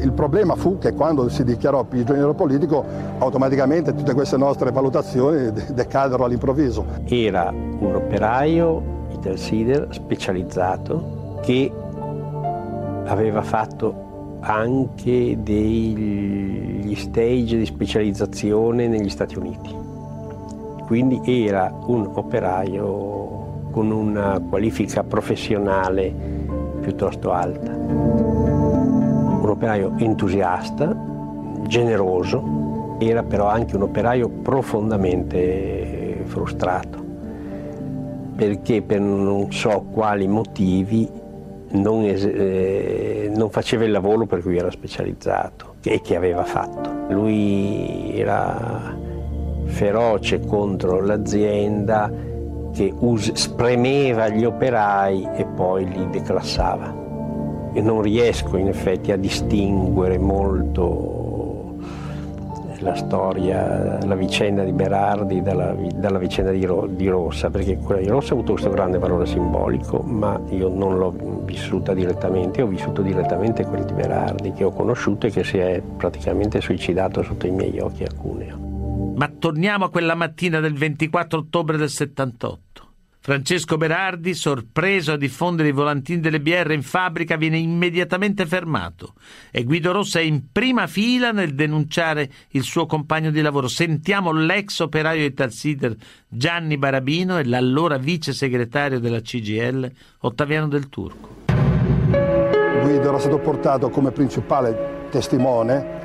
Il 0.01 0.13
problema 0.13 0.55
fu 0.55 0.79
che 0.79 0.93
quando 0.93 1.29
si 1.29 1.43
dichiarò 1.43 1.83
prigioniero 1.83 2.33
politico, 2.33 2.83
automaticamente 3.19 3.93
tutte 3.93 4.15
queste 4.15 4.37
nostre 4.37 4.71
valutazioni 4.71 5.51
decadero 5.75 6.25
all'improvviso. 6.25 6.83
Era 7.05 7.51
un 7.51 7.93
operaio 7.93 8.96
del 9.27 9.37
Sider 9.37 9.87
specializzato 9.91 11.39
che 11.41 11.71
aveva 13.05 13.41
fatto 13.41 14.37
anche 14.39 15.37
degli 15.41 16.95
stage 16.95 17.57
di 17.57 17.65
specializzazione 17.65 18.87
negli 18.87 19.09
Stati 19.09 19.37
Uniti. 19.37 19.75
Quindi 20.85 21.21
era 21.25 21.73
un 21.87 22.09
operaio 22.13 23.65
con 23.71 23.91
una 23.91 24.41
qualifica 24.47 25.03
professionale 25.03 26.13
piuttosto 26.81 27.31
alta. 27.31 27.71
Un 27.71 29.49
operaio 29.49 29.93
entusiasta, 29.97 30.95
generoso, 31.67 32.95
era 32.99 33.23
però 33.23 33.47
anche 33.47 33.75
un 33.75 33.81
operaio 33.83 34.29
profondamente 34.29 36.21
frustrato 36.25 37.06
perché 38.37 38.83
per 38.83 39.01
non 39.01 39.51
so 39.51 39.87
quali 39.91 40.27
motivi 40.27 41.09
non, 41.69 42.05
eh, 42.05 43.31
non, 43.35 43.49
faceva 43.49 43.83
il 43.83 43.91
lavoro 43.91 44.27
per 44.27 44.43
cui 44.43 44.57
era 44.57 44.69
specializzato 44.69 45.75
e 45.81 46.01
che 46.01 46.15
aveva 46.15 46.43
fatto. 46.43 47.13
Lui 47.13 48.13
era 48.15 48.95
feroce 49.65 50.39
contro 50.41 51.01
l'azienda 51.01 52.11
che 52.73 52.93
us- 52.99 53.33
spremeva 53.33 54.29
gli 54.29 54.45
operai 54.45 55.27
e 55.35 55.45
poi 55.45 55.89
li 55.89 56.07
declassava. 56.11 57.05
E 57.73 57.81
non 57.81 58.01
riesco 58.01 58.55
in 58.57 58.67
effetti 58.67 59.11
a 59.11 59.17
distinguere 59.17 60.19
molto 60.19 61.16
la 62.87 62.95
storia, 62.95 63.99
la 64.05 64.15
vicenda 64.15 64.63
di 64.63 64.71
Berardi 64.71 65.41
dalla, 65.41 65.75
dalla 65.93 66.17
vicenda 66.17 66.51
di, 66.51 66.63
Ro, 66.65 66.87
di, 66.87 67.07
Rossa, 67.07 67.49
perché 67.49 67.77
quella 67.77 67.99
di 67.99 68.07
Rossa 68.07 68.31
ha 68.31 68.33
avuto 68.35 68.53
questo 68.53 68.69
grande 68.69 68.97
valore 68.97 69.25
simbolico, 69.25 69.99
ma 69.99 70.39
io 70.49 70.69
non 70.69 70.97
l'ho 70.97 71.43
vissuta 71.43 71.93
direttamente, 71.93 72.61
ho 72.61 72.67
vissuto 72.67 73.01
direttamente 73.01 73.65
quel 73.65 73.83
di 73.83 73.93
Berardi 73.93 74.53
che 74.53 74.63
ho 74.63 74.71
conosciuto 74.71 75.27
e 75.27 75.31
che 75.31 75.43
si 75.43 75.57
è 75.57 75.81
praticamente 75.81 76.61
suicidato 76.61 77.23
sotto 77.23 77.45
i 77.45 77.51
miei 77.51 77.77
occhi 77.79 78.03
a 78.03 78.11
Cuneo. 78.15 79.13
Ma 79.15 79.29
torniamo 79.37 79.85
a 79.85 79.89
quella 79.89 80.15
mattina 80.15 80.59
del 80.59 80.73
24 80.73 81.39
ottobre 81.39 81.77
del 81.77 81.89
78. 81.89 82.66
Francesco 83.27 83.75
Berardi, 83.75 84.33
sorpreso 84.33 85.11
a 85.11 85.17
diffondere 85.17 85.67
i 85.67 85.73
volantini 85.73 86.21
delle 86.21 86.39
BR 86.39 86.71
in 86.71 86.81
fabbrica, 86.81 87.35
viene 87.35 87.57
immediatamente 87.57 88.45
fermato 88.45 89.15
e 89.51 89.65
Guido 89.65 89.91
Rossa 89.91 90.19
è 90.19 90.21
in 90.21 90.43
prima 90.49 90.87
fila 90.87 91.33
nel 91.33 91.53
denunciare 91.53 92.29
il 92.51 92.63
suo 92.63 92.85
compagno 92.85 93.29
di 93.29 93.41
lavoro. 93.41 93.67
Sentiamo 93.67 94.31
l'ex 94.31 94.79
operaio 94.79 95.25
Italsider 95.25 95.93
Gianni 96.25 96.77
Barabino 96.77 97.37
e 97.37 97.43
l'allora 97.43 97.97
vice 97.97 98.31
segretario 98.31 99.01
della 99.01 99.19
CGL 99.19 99.91
Ottaviano 100.19 100.69
Del 100.69 100.87
Turco. 100.87 101.35
Guido 102.81 103.09
era 103.09 103.19
stato 103.19 103.39
portato 103.39 103.89
come 103.89 104.11
principale 104.11 105.07
testimone 105.09 105.96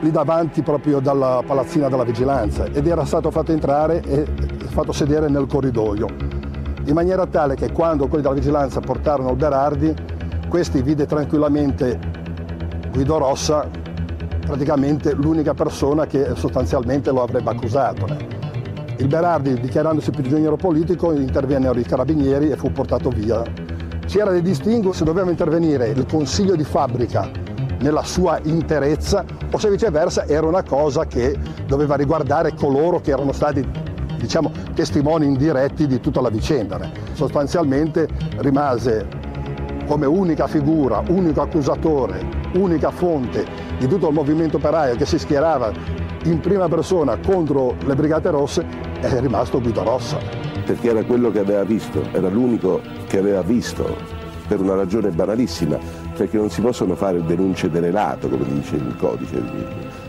lì 0.00 0.10
davanti 0.10 0.62
proprio 0.62 1.00
dalla 1.00 1.42
palazzina 1.44 1.88
della 1.88 2.04
vigilanza 2.04 2.66
ed 2.66 2.86
era 2.86 3.04
stato 3.04 3.30
fatto 3.30 3.52
entrare 3.52 4.00
e 4.02 4.24
fatto 4.68 4.92
sedere 4.92 5.28
nel 5.28 5.46
corridoio, 5.46 6.06
in 6.84 6.94
maniera 6.94 7.26
tale 7.26 7.56
che 7.56 7.72
quando 7.72 8.06
quelli 8.06 8.22
della 8.22 8.34
vigilanza 8.34 8.80
portarono 8.80 9.30
il 9.30 9.36
Berardi, 9.36 9.94
questi 10.48 10.82
vide 10.82 11.06
tranquillamente 11.06 11.98
Guido 12.92 13.18
Rossa 13.18 13.68
praticamente 14.46 15.12
l'unica 15.12 15.52
persona 15.52 16.06
che 16.06 16.30
sostanzialmente 16.34 17.10
lo 17.10 17.22
avrebbe 17.22 17.50
accusato. 17.50 18.06
Il 18.96 19.06
Berardi, 19.06 19.60
dichiarandosi 19.60 20.10
prigioniero 20.10 20.56
politico, 20.56 21.12
intervennero 21.12 21.78
i 21.78 21.84
carabinieri 21.84 22.50
e 22.50 22.56
fu 22.56 22.72
portato 22.72 23.10
via. 23.10 23.42
C'era 24.06 24.32
di 24.32 24.42
distinguo 24.42 24.92
se 24.92 25.04
doveva 25.04 25.30
intervenire 25.30 25.88
il 25.88 26.06
consiglio 26.06 26.56
di 26.56 26.64
fabbrica 26.64 27.47
nella 27.80 28.02
sua 28.02 28.38
interezza 28.42 29.24
o 29.50 29.58
se 29.58 29.70
viceversa 29.70 30.26
era 30.26 30.46
una 30.46 30.62
cosa 30.62 31.06
che 31.06 31.36
doveva 31.66 31.96
riguardare 31.96 32.54
coloro 32.54 33.00
che 33.00 33.10
erano 33.10 33.32
stati 33.32 33.66
diciamo, 34.18 34.50
testimoni 34.74 35.26
indiretti 35.26 35.86
di 35.86 36.00
tutta 36.00 36.20
la 36.20 36.30
vicenda. 36.30 36.78
Sostanzialmente 37.12 38.08
rimase 38.38 39.06
come 39.86 40.06
unica 40.06 40.46
figura, 40.46 41.02
unico 41.08 41.40
accusatore, 41.40 42.20
unica 42.54 42.90
fonte 42.90 43.46
di 43.78 43.86
tutto 43.86 44.08
il 44.08 44.14
movimento 44.14 44.58
operaio 44.58 44.96
che 44.96 45.06
si 45.06 45.18
schierava 45.18 45.72
in 46.24 46.40
prima 46.40 46.68
persona 46.68 47.16
contro 47.24 47.74
le 47.86 47.94
Brigate 47.94 48.30
Rosse, 48.30 48.66
è 49.00 49.20
rimasto 49.20 49.60
Guido 49.60 49.82
Rossa. 49.84 50.18
Perché 50.64 50.90
era 50.90 51.02
quello 51.04 51.30
che 51.30 51.38
aveva 51.38 51.64
visto, 51.64 52.02
era 52.12 52.28
l'unico 52.28 52.82
che 53.06 53.18
aveva 53.18 53.40
visto, 53.40 53.96
per 54.46 54.60
una 54.60 54.74
ragione 54.74 55.10
banalissima, 55.10 55.78
perché 56.18 56.36
non 56.36 56.50
si 56.50 56.60
possono 56.60 56.96
fare 56.96 57.24
denunce 57.24 57.70
dell'elato, 57.70 58.28
come 58.28 58.44
dice 58.52 58.74
il 58.74 58.96
codice. 58.98 59.40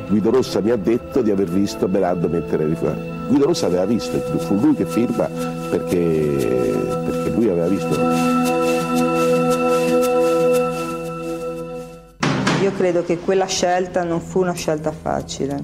Guido 0.08 0.32
Rossa 0.32 0.60
mi 0.60 0.72
ha 0.72 0.76
detto 0.76 1.22
di 1.22 1.30
aver 1.30 1.48
visto 1.48 1.88
Berardo 1.88 2.28
mettere 2.28 2.66
fuori. 2.76 3.00
Guido 3.28 3.46
Rossa 3.46 3.68
aveva 3.68 3.86
visto, 3.86 4.18
fu 4.40 4.56
lui 4.56 4.74
che 4.74 4.86
firma 4.86 5.30
perché, 5.70 6.00
perché 7.06 7.30
lui 7.30 7.48
aveva 7.48 7.68
visto. 7.68 7.96
Io 12.64 12.72
credo 12.76 13.04
che 13.04 13.20
quella 13.20 13.46
scelta 13.46 14.04
non 14.04 14.20
fu 14.20 14.40
una 14.40 14.54
scelta 14.54 14.92
facile, 14.92 15.64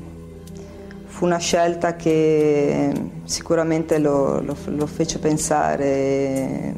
fu 1.07 1.25
una 1.25 1.37
scelta 1.37 1.95
che 1.95 2.91
sicuramente 3.23 3.97
lo, 3.97 4.41
lo, 4.41 4.55
lo 4.65 4.85
fece 4.85 5.17
pensare, 5.17 6.73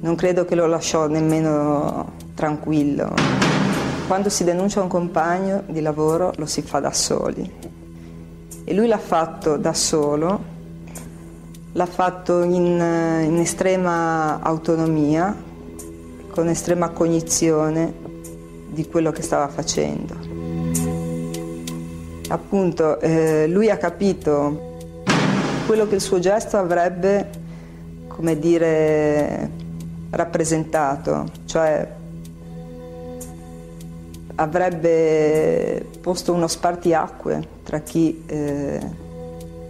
non 0.00 0.14
credo 0.16 0.44
che 0.44 0.54
lo 0.54 0.66
lasciò 0.66 1.06
nemmeno 1.08 2.23
tranquillo. 2.34 3.14
Quando 4.06 4.28
si 4.28 4.44
denuncia 4.44 4.82
un 4.82 4.88
compagno 4.88 5.62
di 5.66 5.80
lavoro 5.80 6.32
lo 6.36 6.46
si 6.46 6.60
fa 6.62 6.78
da 6.80 6.92
soli 6.92 7.50
e 8.64 8.74
lui 8.74 8.86
l'ha 8.86 8.98
fatto 8.98 9.56
da 9.56 9.72
solo, 9.72 10.52
l'ha 11.72 11.86
fatto 11.86 12.42
in, 12.42 12.64
in 13.24 13.38
estrema 13.38 14.40
autonomia, 14.40 15.34
con 16.30 16.48
estrema 16.48 16.88
cognizione 16.88 17.92
di 18.68 18.86
quello 18.88 19.10
che 19.10 19.22
stava 19.22 19.48
facendo. 19.48 20.16
Appunto, 22.28 23.00
eh, 23.00 23.46
lui 23.48 23.70
ha 23.70 23.76
capito 23.76 24.72
quello 25.66 25.86
che 25.86 25.96
il 25.96 26.00
suo 26.00 26.18
gesto 26.18 26.56
avrebbe, 26.56 27.30
come 28.08 28.38
dire, 28.38 29.50
rappresentato, 30.10 31.26
cioè 31.44 32.02
avrebbe 34.36 35.86
posto 36.00 36.32
uno 36.32 36.46
spartiacque 36.46 37.48
tra 37.62 37.80
chi 37.80 38.24
eh, 38.26 38.80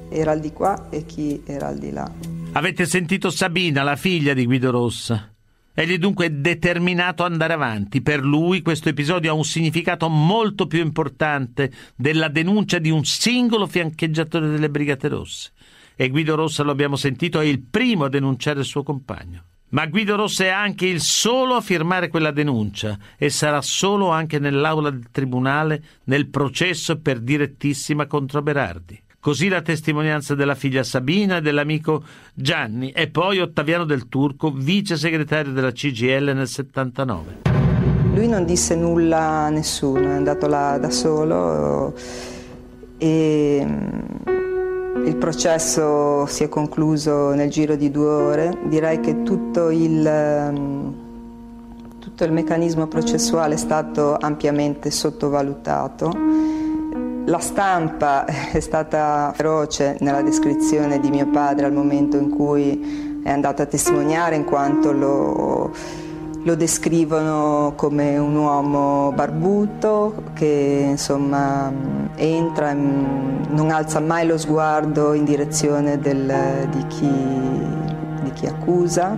era 0.08 0.32
al 0.32 0.40
di 0.40 0.52
qua 0.52 0.88
e 0.90 1.04
chi 1.04 1.42
era 1.44 1.68
al 1.68 1.78
di 1.78 1.90
là. 1.90 2.10
Avete 2.52 2.86
sentito 2.86 3.30
Sabina, 3.30 3.82
la 3.82 3.96
figlia 3.96 4.32
di 4.32 4.44
Guido 4.44 4.70
Rossa? 4.70 5.30
Egli 5.76 5.98
dunque 5.98 6.26
è 6.26 6.30
determinato 6.30 7.24
ad 7.24 7.32
andare 7.32 7.52
avanti. 7.52 8.00
Per 8.00 8.24
lui 8.24 8.62
questo 8.62 8.88
episodio 8.88 9.32
ha 9.32 9.34
un 9.34 9.44
significato 9.44 10.08
molto 10.08 10.68
più 10.68 10.80
importante 10.80 11.72
della 11.96 12.28
denuncia 12.28 12.78
di 12.78 12.90
un 12.90 13.04
singolo 13.04 13.66
fiancheggiatore 13.66 14.48
delle 14.48 14.70
Brigate 14.70 15.08
Rosse. 15.08 15.50
E 15.96 16.08
Guido 16.10 16.36
Rossa, 16.36 16.62
lo 16.62 16.70
abbiamo 16.70 16.94
sentito, 16.94 17.40
è 17.40 17.44
il 17.44 17.60
primo 17.60 18.04
a 18.04 18.08
denunciare 18.08 18.60
il 18.60 18.64
suo 18.64 18.84
compagno. 18.84 19.42
Ma 19.74 19.86
Guido 19.86 20.14
Rossa 20.14 20.44
è 20.44 20.50
anche 20.50 20.86
il 20.86 21.00
solo 21.00 21.56
a 21.56 21.60
firmare 21.60 22.06
quella 22.06 22.30
denuncia 22.30 22.96
e 23.18 23.28
sarà 23.28 23.60
solo 23.60 24.10
anche 24.10 24.38
nell'aula 24.38 24.88
del 24.88 25.08
tribunale 25.10 25.82
nel 26.04 26.28
processo 26.28 27.00
per 27.00 27.18
direttissima 27.18 28.06
contro 28.06 28.40
Berardi. 28.40 29.02
Così 29.18 29.48
la 29.48 29.62
testimonianza 29.62 30.36
della 30.36 30.54
figlia 30.54 30.84
Sabina 30.84 31.38
e 31.38 31.40
dell'amico 31.40 32.04
Gianni 32.34 32.92
e 32.92 33.08
poi 33.08 33.40
Ottaviano 33.40 33.84
del 33.84 34.08
Turco, 34.08 34.52
vice 34.52 34.96
segretario 34.96 35.50
della 35.50 35.72
CGL 35.72 36.30
nel 36.32 36.46
79. 36.46 37.40
Lui 38.14 38.28
non 38.28 38.44
disse 38.44 38.76
nulla 38.76 39.18
a 39.18 39.48
nessuno, 39.48 40.08
è 40.08 40.14
andato 40.14 40.46
là 40.46 40.78
da 40.78 40.90
solo 40.90 41.92
e 42.96 43.66
il 45.04 45.16
processo 45.16 46.26
si 46.26 46.44
è 46.44 46.48
concluso 46.48 47.32
nel 47.34 47.50
giro 47.50 47.76
di 47.76 47.90
due 47.90 48.08
ore. 48.08 48.58
Direi 48.64 49.00
che 49.00 49.22
tutto 49.22 49.70
il, 49.70 50.50
mm, 50.50 50.88
tutto 51.98 52.24
il 52.24 52.32
meccanismo 52.32 52.86
processuale 52.86 53.54
è 53.54 53.58
stato 53.58 54.16
ampiamente 54.18 54.90
sottovalutato 54.90 56.52
la 57.26 57.38
stampa 57.38 58.26
è 58.52 58.60
stata 58.60 59.32
feroce 59.34 59.96
nella 60.00 60.20
descrizione 60.20 61.00
di 61.00 61.08
mio 61.08 61.26
padre 61.30 61.64
al 61.64 61.72
momento 61.72 62.18
in 62.18 62.28
cui 62.28 63.22
è 63.22 63.30
andato 63.30 63.62
a 63.62 63.66
testimoniare 63.66 64.36
in 64.36 64.44
quanto 64.44 64.92
lo, 64.92 65.72
lo 66.44 66.54
descrivono 66.54 67.72
come 67.74 68.18
un 68.18 68.36
uomo 68.36 69.12
barbuto 69.12 70.24
che 70.34 70.86
insomma 70.90 71.72
entra, 72.16 72.72
non 72.74 73.70
alza 73.70 73.98
mai 74.00 74.26
lo 74.26 74.36
sguardo 74.36 75.14
in 75.14 75.24
direzione 75.24 75.98
del, 75.98 76.68
di, 76.70 76.86
chi, 76.88 77.10
di 78.22 78.32
chi 78.32 78.46
accusa 78.46 79.16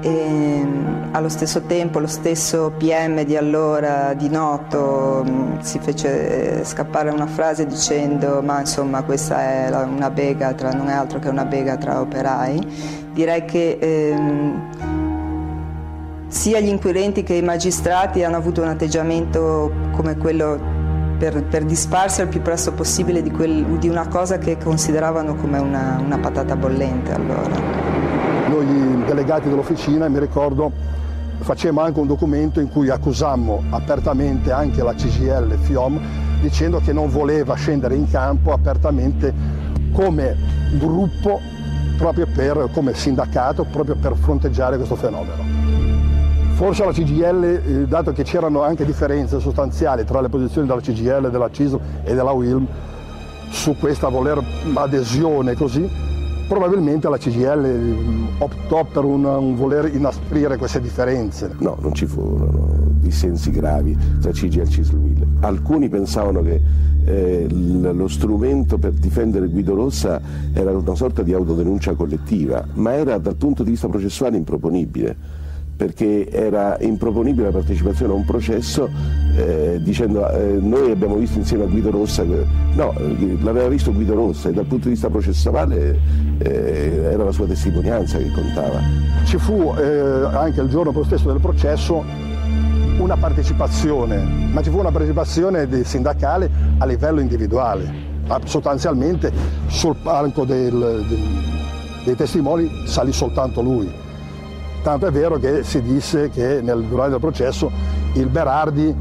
e 0.00 0.66
allo 1.12 1.28
stesso 1.28 1.60
tempo 1.62 2.00
lo 2.00 2.08
stesso 2.08 2.72
PM 2.76 3.22
di 3.22 3.36
allora, 3.36 4.12
di 4.14 4.28
Noto, 4.28 5.24
si 5.60 5.78
fece 5.78 6.64
scappare 6.64 7.10
una 7.10 7.26
frase 7.26 7.66
dicendo 7.66 8.42
ma 8.42 8.58
insomma 8.58 9.02
questa 9.02 9.40
è 9.40 9.84
una 9.84 10.10
bega 10.10 10.54
tra, 10.54 10.72
non 10.72 10.88
è 10.88 10.92
altro 10.92 11.20
che 11.20 11.28
una 11.28 11.44
bega 11.44 11.76
tra 11.76 12.00
operai. 12.00 13.10
Direi 13.12 13.44
che 13.44 13.78
ehm, 13.80 15.01
sia 16.32 16.60
gli 16.60 16.68
inquirenti 16.68 17.22
che 17.22 17.34
i 17.34 17.42
magistrati 17.42 18.24
hanno 18.24 18.36
avuto 18.36 18.62
un 18.62 18.68
atteggiamento 18.68 19.70
come 19.92 20.16
quello 20.16 20.58
per, 21.18 21.44
per 21.44 21.64
disfarsi 21.64 22.22
al 22.22 22.28
più 22.28 22.40
presto 22.40 22.72
possibile 22.72 23.22
di, 23.22 23.30
quel, 23.30 23.64
di, 23.78 23.86
una 23.86 24.08
cosa 24.08 24.38
che 24.38 24.56
consideravano 24.56 25.34
come 25.34 25.58
una, 25.58 26.00
una 26.02 26.18
patata 26.18 26.56
bollente 26.56 27.12
allora. 27.12 27.50
Noi 28.48 29.04
delegati 29.04 29.50
dell'officina, 29.50 30.08
mi 30.08 30.18
ricordo, 30.18 30.72
facemmo 31.40 31.82
anche 31.82 32.00
un 32.00 32.06
documento 32.06 32.60
in 32.60 32.70
cui 32.70 32.88
accusammo 32.88 33.64
apertamente 33.68 34.50
anche 34.52 34.82
la 34.82 34.94
CGL 34.94 35.58
FIOM 35.58 36.00
dicendo 36.40 36.80
che 36.80 36.94
non 36.94 37.10
voleva 37.10 37.54
scendere 37.54 37.94
in 37.94 38.10
campo 38.10 38.52
apertamente 38.52 39.34
come 39.92 40.34
gruppo, 40.78 41.40
proprio 41.98 42.26
per, 42.26 42.70
come 42.72 42.94
sindacato, 42.94 43.64
proprio 43.64 43.96
per 43.96 44.16
fronteggiare 44.16 44.76
questo 44.76 44.96
fenomeno. 44.96 45.51
Forse 46.54 46.84
la 46.84 46.92
CGL, 46.92 47.44
eh, 47.44 47.86
dato 47.88 48.12
che 48.12 48.22
c'erano 48.22 48.62
anche 48.62 48.84
differenze 48.84 49.40
sostanziali 49.40 50.04
tra 50.04 50.20
le 50.20 50.28
posizioni 50.28 50.66
della 50.66 50.80
CGL, 50.80 51.30
della 51.30 51.50
CISL 51.50 51.80
e 52.04 52.14
della 52.14 52.30
WILM 52.30 52.66
su 53.50 53.76
questa 53.78 54.08
voler 54.08 54.42
adesione 54.74 55.54
così, 55.54 55.88
probabilmente 56.46 57.08
la 57.08 57.18
CGL 57.18 57.66
mm, 57.66 58.26
optò 58.38 58.84
per 58.84 59.04
un, 59.04 59.24
un 59.24 59.56
voler 59.56 59.92
inasprire 59.94 60.56
queste 60.56 60.80
differenze. 60.80 61.54
No, 61.58 61.76
non 61.80 61.94
ci 61.94 62.06
furono 62.06 62.90
dissensi 63.02 63.50
gravi 63.50 63.96
tra 64.20 64.30
CGL 64.30 64.60
e 64.60 64.66
CISL 64.66 65.26
Alcuni 65.40 65.88
pensavano 65.88 66.40
che 66.42 66.60
eh, 67.04 67.46
lo 67.48 68.06
strumento 68.06 68.78
per 68.78 68.92
difendere 68.92 69.48
Guido 69.48 69.74
Rossa 69.74 70.20
era 70.52 70.70
una 70.70 70.94
sorta 70.94 71.22
di 71.22 71.32
autodenuncia 71.32 71.94
collettiva, 71.94 72.64
ma 72.74 72.94
era 72.94 73.18
dal 73.18 73.34
punto 73.34 73.64
di 73.64 73.70
vista 73.70 73.88
processuale 73.88 74.36
improponibile 74.36 75.40
perché 75.82 76.30
era 76.30 76.76
improponibile 76.78 77.46
la 77.46 77.50
partecipazione 77.50 78.12
a 78.12 78.14
un 78.14 78.24
processo 78.24 78.88
eh, 79.34 79.80
dicendo 79.82 80.30
eh, 80.30 80.58
noi 80.60 80.92
abbiamo 80.92 81.16
visto 81.16 81.38
insieme 81.38 81.64
a 81.64 81.66
Guido 81.66 81.90
Rossa, 81.90 82.22
no, 82.22 82.94
l'aveva 83.40 83.66
visto 83.66 83.92
Guido 83.92 84.14
Rossa 84.14 84.48
e 84.48 84.52
dal 84.52 84.64
punto 84.64 84.84
di 84.84 84.90
vista 84.90 85.10
processuale 85.10 85.98
eh, 86.38 87.08
era 87.10 87.24
la 87.24 87.32
sua 87.32 87.46
testimonianza 87.46 88.18
che 88.18 88.30
contava. 88.30 88.78
Ci 89.24 89.38
fu 89.38 89.74
eh, 89.76 89.82
anche 90.32 90.60
il 90.60 90.68
giorno 90.68 90.92
stesso 91.02 91.26
del 91.32 91.40
processo 91.40 92.04
una 92.98 93.16
partecipazione, 93.16 94.22
ma 94.52 94.62
ci 94.62 94.70
fu 94.70 94.78
una 94.78 94.92
partecipazione 94.92 95.68
sindacale 95.82 96.48
a 96.78 96.86
livello 96.86 97.18
individuale, 97.18 97.92
sostanzialmente 98.44 99.32
sul 99.66 99.96
palco 100.00 100.44
del, 100.44 101.04
del, 101.08 101.20
dei 102.04 102.14
testimoni 102.14 102.70
salì 102.86 103.12
soltanto 103.12 103.60
lui 103.62 104.10
Tanto 104.82 105.06
è 105.06 105.12
vero 105.12 105.38
che 105.38 105.62
si 105.62 105.80
disse 105.80 106.28
che 106.30 106.60
nel, 106.60 106.82
durante 106.84 107.14
il 107.14 107.20
processo 107.20 107.70
il 108.14 108.26
Berardi 108.26 108.94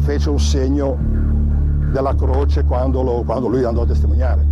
fece 0.00 0.28
un 0.28 0.40
segno 0.40 0.98
della 1.92 2.14
croce 2.16 2.64
quando, 2.64 3.02
lo, 3.02 3.22
quando 3.22 3.46
lui 3.46 3.62
andò 3.62 3.82
a 3.82 3.86
testimoniare. 3.86 4.44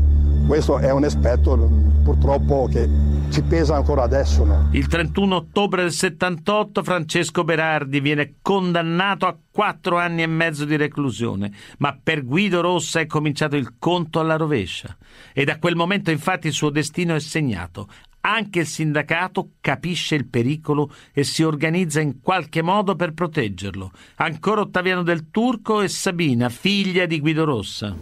Questo 0.47 0.79
è 0.79 0.91
un 0.93 1.05
aspetto 1.05 1.57
purtroppo 2.05 2.69
che 2.71 2.89
ci 3.31 3.43
pesa 3.43 3.77
ancora 3.77 4.03
adesso. 4.05 4.45
No? 4.45 4.69
Il 4.73 4.87
31 4.87 5.37
ottobre 5.37 5.83
del 5.83 5.93
78 5.93 6.83
Francesco 6.83 7.45
Berardi 7.45 8.01
viene 8.01 8.37
condannato 8.41 9.27
a 9.27 9.37
quattro 9.51 9.99
anni 9.99 10.23
e 10.23 10.27
mezzo 10.27 10.65
di 10.65 10.77
reclusione, 10.77 11.53
ma 11.79 11.99
per 12.01 12.25
Guido 12.25 12.61
Rossa 12.61 13.01
è 13.01 13.07
cominciato 13.07 13.57
il 13.57 13.75
conto 13.79 14.21
alla 14.21 14.37
rovescia. 14.37 14.97
E 15.33 15.45
da 15.45 15.59
quel 15.59 15.77
momento 15.77 16.11
infatti 16.11 16.47
il 16.47 16.53
suo 16.53 16.71
destino 16.71 17.15
è 17.15 17.21
segnato. 17.21 17.89
Anche 18.21 18.61
il 18.61 18.67
sindacato 18.67 19.53
capisce 19.61 20.15
il 20.15 20.27
pericolo 20.27 20.91
e 21.13 21.25
si 21.25 21.43
organizza 21.43 22.01
in 22.01 22.21
qualche 22.21 22.63
modo 22.63 22.97
per 22.97 23.13
proteggerlo. 23.13 23.91
Ancora 24.17 24.63
Ottaviano 24.63 25.03
del 25.03 25.31
Turco 25.31 25.81
e 25.81 25.89
Sabina, 25.89 26.49
figlia 26.49 27.07
di 27.07 27.21
Guido 27.21 27.45
Rossa. 27.45 27.95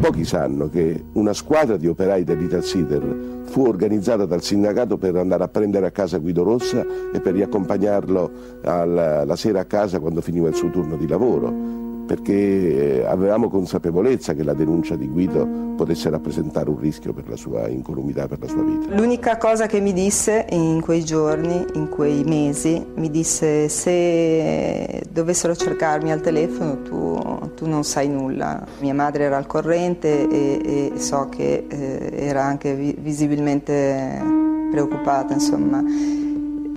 Pochi 0.00 0.24
sanno 0.24 0.68
che 0.68 1.02
una 1.14 1.32
squadra 1.32 1.76
di 1.76 1.88
operai 1.88 2.22
dell'Italsider 2.22 3.42
fu 3.46 3.64
organizzata 3.64 4.26
dal 4.26 4.42
sindacato 4.42 4.96
per 4.96 5.16
andare 5.16 5.42
a 5.42 5.48
prendere 5.48 5.86
a 5.86 5.90
casa 5.90 6.18
Guido 6.18 6.44
Rossa 6.44 6.84
e 7.12 7.20
per 7.20 7.34
riaccompagnarlo 7.34 8.60
alla, 8.62 9.24
la 9.24 9.36
sera 9.36 9.60
a 9.60 9.64
casa 9.64 9.98
quando 9.98 10.20
finiva 10.20 10.48
il 10.48 10.54
suo 10.54 10.70
turno 10.70 10.96
di 10.96 11.08
lavoro 11.08 11.87
perché 12.08 13.02
eh, 13.02 13.04
avevamo 13.04 13.50
consapevolezza 13.50 14.32
che 14.32 14.42
la 14.42 14.54
denuncia 14.54 14.96
di 14.96 15.06
Guido 15.06 15.46
potesse 15.76 16.08
rappresentare 16.08 16.70
un 16.70 16.78
rischio 16.78 17.12
per 17.12 17.28
la 17.28 17.36
sua 17.36 17.68
incolumità, 17.68 18.26
per 18.26 18.38
la 18.40 18.48
sua 18.48 18.62
vita. 18.62 18.96
L'unica 18.96 19.36
cosa 19.36 19.66
che 19.66 19.78
mi 19.78 19.92
disse 19.92 20.46
in 20.48 20.80
quei 20.80 21.04
giorni, 21.04 21.66
in 21.74 21.90
quei 21.90 22.24
mesi, 22.24 22.82
mi 22.94 23.10
disse 23.10 23.68
se 23.68 25.02
dovessero 25.10 25.54
cercarmi 25.54 26.10
al 26.10 26.22
telefono 26.22 26.80
tu, 26.80 27.50
tu 27.54 27.66
non 27.66 27.84
sai 27.84 28.08
nulla. 28.08 28.64
Mia 28.80 28.94
madre 28.94 29.24
era 29.24 29.36
al 29.36 29.46
corrente 29.46 30.26
e, 30.30 30.92
e 30.94 30.98
so 30.98 31.28
che 31.28 31.66
eh, 31.68 32.10
era 32.14 32.42
anche 32.42 32.74
visibilmente 32.74 34.22
preoccupata, 34.70 35.34
insomma 35.34 35.84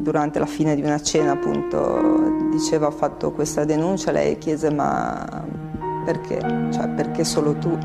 durante 0.01 0.39
la 0.39 0.45
fine 0.45 0.75
di 0.75 0.81
una 0.81 1.01
cena 1.01 1.31
appunto 1.31 2.49
diceva 2.51 2.87
ho 2.87 2.91
fatto 2.91 3.31
questa 3.31 3.63
denuncia, 3.65 4.11
lei 4.11 4.37
chiese 4.37 4.71
ma 4.71 5.25
perché? 6.05 6.39
Cioè 6.71 6.89
perché 6.89 7.23
solo 7.23 7.53
tu? 7.55 7.77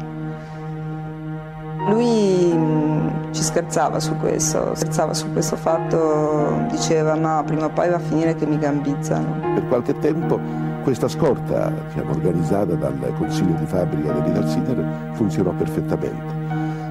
Lui 1.88 2.52
mm, 2.52 3.32
ci 3.32 3.42
scherzava 3.42 4.00
su 4.00 4.16
questo, 4.16 4.74
scherzava 4.74 5.14
su 5.14 5.30
questo 5.32 5.56
fatto, 5.56 6.66
diceva 6.70 7.14
ma 7.14 7.42
prima 7.46 7.66
o 7.66 7.70
poi 7.70 7.88
va 7.88 7.96
a 7.96 8.00
finire 8.00 8.34
che 8.34 8.46
mi 8.46 8.58
gambizzano. 8.58 9.54
Per 9.54 9.68
qualche 9.68 9.96
tempo 9.98 10.40
questa 10.82 11.08
scorta, 11.08 11.70
diciamo, 11.88 12.10
organizzata 12.10 12.74
dal 12.74 13.12
consiglio 13.18 13.54
di 13.58 13.66
fabbrica 13.66 14.12
dell'Italsider, 14.12 15.10
funzionò 15.12 15.50
perfettamente 15.50 16.45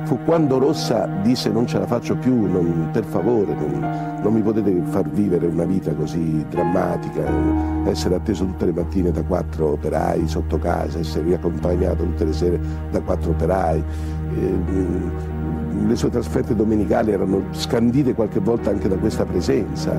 fu 0.05 0.19
quando 0.23 0.59
Rossa 0.59 1.07
disse 1.23 1.49
non 1.49 1.65
ce 1.65 1.79
la 1.79 1.87
faccio 1.87 2.15
più, 2.15 2.45
non, 2.45 2.89
per 2.91 3.03
favore, 3.03 3.55
non, 3.55 4.19
non, 4.21 4.33
mi 4.33 4.41
potete 4.41 4.81
far 4.85 5.09
vivere 5.09 5.47
una 5.47 5.65
vita 5.65 5.93
così 5.93 6.45
drammatica, 6.47 7.23
essere 7.85 8.15
atteso 8.15 8.45
tutte 8.45 8.65
le 8.65 8.71
mattine 8.71 9.11
da 9.11 9.23
quattro 9.23 9.71
operai 9.71 10.27
sotto 10.27 10.59
casa, 10.59 10.99
essere 10.99 11.25
riaccompagnato 11.25 12.03
tutte 12.03 12.25
le 12.25 12.33
sere 12.33 12.59
da 12.91 13.01
quattro 13.01 13.31
operai. 13.31 13.83
le 15.87 15.95
sue 15.95 16.09
trasferte 16.09 16.55
domenicali 16.55 17.11
erano 17.11 17.41
scandite 17.51 18.13
qualche 18.13 18.39
volta 18.39 18.69
anche 18.69 18.87
da 18.87 18.95
questa 18.95 19.25
presenza. 19.25 19.91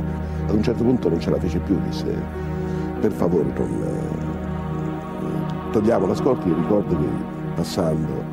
Ad 0.47 0.55
un 0.55 0.63
certo 0.63 0.85
punto 0.85 1.09
non 1.09 1.19
ce 1.19 1.31
la 1.31 1.39
fece 1.39 1.59
più, 1.59 1.77
disse 1.85 2.45
per 3.01 3.11
favore 3.11 3.53
non, 3.57 3.69
togliamo 5.73 6.07
la 6.07 6.15
scorta, 6.15 6.47
io 6.47 6.55
ricordo 6.55 6.97
che 6.97 7.07
passando 7.55 8.26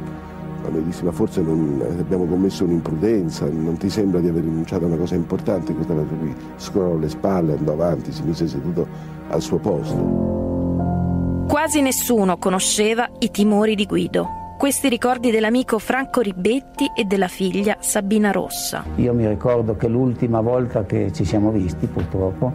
quando 0.74 0.80
dissi 0.80 1.04
ma 1.04 1.12
forse 1.12 1.42
non, 1.42 1.80
abbiamo 2.00 2.26
commesso 2.26 2.64
un'imprudenza, 2.64 3.46
non 3.46 3.78
ti 3.78 3.90
sembra 3.90 4.20
di 4.20 4.28
aver 4.28 4.44
rinunciato 4.44 4.86
a 4.86 4.88
una 4.88 4.98
cosa 4.98 5.14
importante, 5.14 5.74
questa 5.74 5.94
cosa 5.94 6.08
qui 6.16 6.36
scrollò 6.56 6.98
le 6.98 7.10
spalle, 7.10 7.54
andò 7.56 7.74
avanti, 7.74 8.12
si 8.12 8.24
mise 8.24 8.48
seduto 8.48 8.88
al 9.30 9.42
suo 9.42 9.60
posto. 9.60 11.46
Quasi 11.48 11.82
nessuno 11.82 12.38
conosceva 12.38 13.08
i 13.20 13.30
timori 13.30 13.76
di 13.76 13.86
Guido. 13.86 14.28
Questi 14.58 14.90
ricordi 14.90 15.30
dell'amico 15.30 15.78
Franco 15.78 16.22
Ribetti 16.22 16.90
e 16.96 17.04
della 17.04 17.28
figlia 17.28 17.78
Sabina 17.80 18.32
Rossa. 18.32 18.84
Io 18.96 19.14
mi 19.14 19.28
ricordo 19.28 19.76
che 19.76 19.88
l'ultima 19.88 20.42
volta 20.42 20.86
che 20.86 21.12
ci 21.12 21.26
siamo 21.26 21.52
visti, 21.52 21.86
purtroppo, 21.86 22.52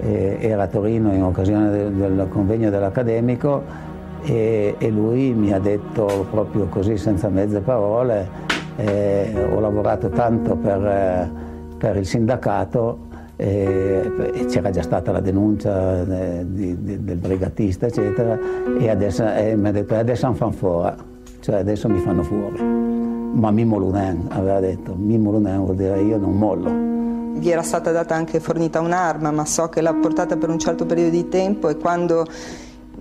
eh, 0.00 0.38
era 0.40 0.64
a 0.64 0.66
Torino 0.66 1.14
in 1.14 1.22
occasione 1.22 1.70
del, 1.70 1.92
del 1.92 2.26
convegno 2.28 2.70
dell'Accademico 2.70 3.83
e, 4.24 4.74
e, 4.78 4.90
lui 4.90 5.32
mi 5.34 5.52
ha 5.52 5.58
detto 5.58 6.26
proprio 6.30 6.66
così 6.66 6.96
senza 6.96 7.28
mezze 7.28 7.60
parole, 7.60 8.28
eh, 8.76 9.32
ho 9.52 9.60
lavorato 9.60 10.08
tanto 10.08 10.56
per, 10.56 10.84
eh, 10.84 11.30
per 11.76 11.96
il 11.96 12.06
sindacato 12.06 13.12
e, 13.36 14.46
c'era 14.48 14.70
già 14.70 14.82
stata 14.82 15.12
la 15.12 15.20
denuncia 15.20 16.04
de, 16.04 16.46
di, 16.48 16.82
di, 16.82 17.04
del 17.04 17.16
brigatista 17.16 17.86
eccetera 17.86 18.38
e, 18.78 18.88
adesso, 18.88 19.26
e 19.26 19.56
mi 19.56 19.68
ha 19.68 19.72
detto 19.72 19.94
adesso 19.94 20.28
mi 20.28 20.34
fanno 20.34 20.52
fuori, 20.52 20.96
cioè 21.40 21.56
adesso 21.56 21.88
mi 21.88 21.98
fanno 21.98 22.22
fuori. 22.22 22.62
Ma 22.62 23.50
Mimmo 23.50 23.78
Lunen 23.78 24.26
aveva 24.28 24.60
detto, 24.60 24.94
Mimmo 24.94 25.32
Lunen 25.32 25.58
vuol 25.64 25.76
dire 25.76 26.00
io 26.00 26.16
non 26.18 26.36
mollo 26.36 26.92
gli 27.36 27.50
era 27.50 27.62
stata 27.62 27.90
data 27.90 28.14
anche 28.14 28.38
fornita 28.38 28.80
un'arma, 28.80 29.30
ma 29.30 29.44
so 29.44 29.68
che 29.68 29.80
l'ha 29.80 29.92
portata 29.92 30.36
per 30.36 30.48
un 30.50 30.58
certo 30.58 30.86
periodo 30.86 31.10
di 31.10 31.28
tempo 31.28 31.68
e 31.68 31.76
quando 31.76 32.24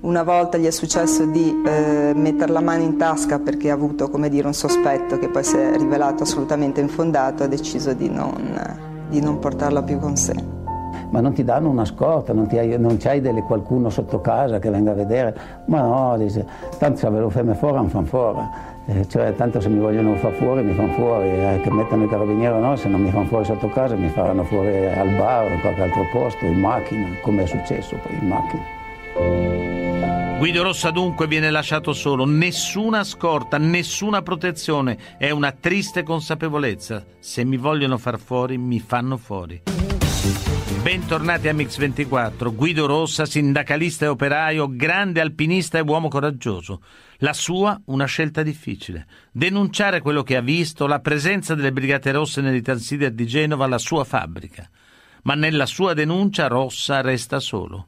una 0.03 0.23
volta 0.23 0.57
gli 0.57 0.65
è 0.65 0.71
successo 0.71 1.25
di 1.25 1.61
eh, 1.65 2.13
mettere 2.13 2.51
la 2.51 2.59
mano 2.59 2.83
in 2.83 2.97
tasca 2.97 3.39
perché 3.39 3.69
ha 3.69 3.73
avuto 3.73 4.09
dire, 4.29 4.47
un 4.47 4.53
sospetto 4.53 5.17
che 5.17 5.29
poi 5.29 5.43
si 5.43 5.55
è 5.55 5.77
rivelato 5.77 6.23
assolutamente 6.23 6.81
infondato, 6.81 7.43
ha 7.43 7.47
deciso 7.47 7.93
di 7.93 8.09
non, 8.09 8.33
di 9.09 9.21
non 9.21 9.39
portarla 9.39 9.81
più 9.81 9.99
con 9.99 10.17
sé. 10.17 10.33
Ma 11.09 11.21
non 11.21 11.33
ti 11.33 11.43
danno 11.43 11.69
una 11.69 11.85
scorta, 11.85 12.33
non, 12.33 12.47
hai, 12.51 12.77
non 12.79 12.97
c'hai 12.97 13.21
delle, 13.21 13.43
qualcuno 13.43 13.89
sotto 13.89 14.19
casa 14.19 14.59
che 14.59 14.69
venga 14.69 14.91
a 14.91 14.95
vedere, 14.95 15.37
ma 15.65 15.81
no, 15.81 16.17
dice, 16.17 16.45
tanto 16.79 16.97
se 16.97 17.09
ve 17.09 17.19
lo 17.19 17.29
fai 17.29 17.45
fuori, 17.53 17.75
non 17.75 17.89
fanno 17.89 18.05
fuori. 18.05 18.39
Eh, 18.87 19.07
cioè, 19.07 19.33
tanto 19.35 19.61
se 19.61 19.69
mi 19.69 19.79
vogliono 19.79 20.15
far 20.15 20.33
fuori, 20.33 20.63
mi 20.63 20.73
fanno 20.73 20.91
fuori, 20.93 21.29
eh, 21.29 21.59
che 21.61 21.71
mettano 21.71 22.03
il 22.03 22.09
carabiniere 22.09 22.55
o 22.55 22.59
no, 22.59 22.75
se 22.75 22.89
non 22.89 23.01
mi 23.01 23.11
fanno 23.11 23.27
fuori 23.27 23.45
sotto 23.45 23.69
casa 23.69 23.95
mi 23.95 24.09
faranno 24.09 24.43
fuori 24.43 24.85
al 24.85 25.15
bar 25.15 25.45
o 25.45 25.53
in 25.53 25.61
qualche 25.61 25.81
altro 25.83 26.03
posto, 26.11 26.45
in 26.45 26.59
macchina, 26.59 27.07
come 27.21 27.43
è 27.43 27.45
successo 27.45 27.95
poi 28.03 28.17
in 28.19 28.27
macchina. 28.27 29.82
Guido 30.37 30.63
Rossa 30.63 30.91
dunque 30.91 31.27
viene 31.27 31.49
lasciato 31.49 31.93
solo, 31.93 32.25
nessuna 32.25 33.03
scorta, 33.03 33.57
nessuna 33.57 34.21
protezione, 34.21 35.17
è 35.17 35.29
una 35.29 35.51
triste 35.51 36.03
consapevolezza. 36.03 37.05
Se 37.19 37.45
mi 37.45 37.55
vogliono 37.55 37.97
far 37.97 38.19
fuori, 38.19 38.57
mi 38.57 38.79
fanno 38.79 39.15
fuori. 39.15 39.61
Bentornati 40.81 41.47
a 41.47 41.53
Mix24. 41.53 42.53
Guido 42.53 42.85
Rossa, 42.85 43.25
sindacalista 43.25 44.03
e 44.03 44.09
operaio, 44.09 44.67
grande 44.69 45.21
alpinista 45.21 45.77
e 45.77 45.81
uomo 45.81 46.09
coraggioso. 46.09 46.81
La 47.19 47.31
sua 47.31 47.79
una 47.85 48.05
scelta 48.05 48.43
difficile. 48.43 49.07
Denunciare 49.31 50.01
quello 50.01 50.23
che 50.23 50.35
ha 50.35 50.41
visto, 50.41 50.87
la 50.87 50.99
presenza 50.99 51.55
delle 51.55 51.71
Brigate 51.71 52.11
Rosse 52.11 52.41
nell'Italsider 52.41 53.11
di 53.11 53.25
Genova, 53.25 53.65
la 53.65 53.77
sua 53.77 54.03
fabbrica. 54.03 54.69
Ma 55.23 55.35
nella 55.35 55.65
sua 55.65 55.93
denuncia 55.93 56.47
Rossa 56.47 56.99
resta 56.99 57.39
solo. 57.39 57.87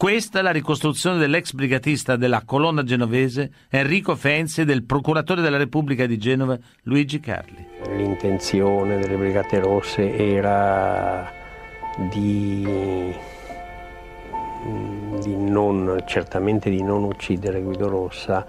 Questa 0.00 0.38
è 0.38 0.42
la 0.42 0.50
ricostruzione 0.50 1.18
dell'ex 1.18 1.52
brigatista 1.52 2.16
della 2.16 2.40
colonna 2.46 2.82
genovese 2.82 3.52
Enrico 3.68 4.16
Fenzi 4.16 4.62
e 4.62 4.64
del 4.64 4.82
procuratore 4.84 5.42
della 5.42 5.58
Repubblica 5.58 6.06
di 6.06 6.16
Genova 6.16 6.58
Luigi 6.84 7.20
Carli. 7.20 7.66
L'intenzione 7.94 8.96
delle 8.96 9.16
Brigate 9.16 9.60
Rosse 9.60 10.16
era 10.16 11.30
di, 12.08 13.14
di 15.20 15.36
non, 15.36 16.02
certamente 16.06 16.70
di 16.70 16.82
non 16.82 17.04
uccidere 17.04 17.60
Guido 17.60 17.88
Rossa, 17.90 18.46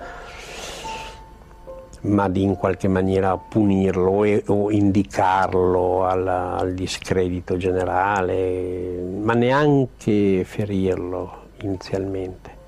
ma 2.04 2.30
di 2.30 2.43
in 2.43 2.56
qualche 2.56 2.88
maniera 2.88 3.36
punirlo 3.36 4.24
e, 4.24 4.41
o 4.47 4.72
indicarlo 4.72 6.06
al, 6.06 6.26
al 6.26 6.74
discredito 6.74 7.58
generale, 7.58 9.04
ma 9.22 9.34
neanche 9.34 10.45
ferirlo 10.45 11.39
inizialmente. 11.62 12.59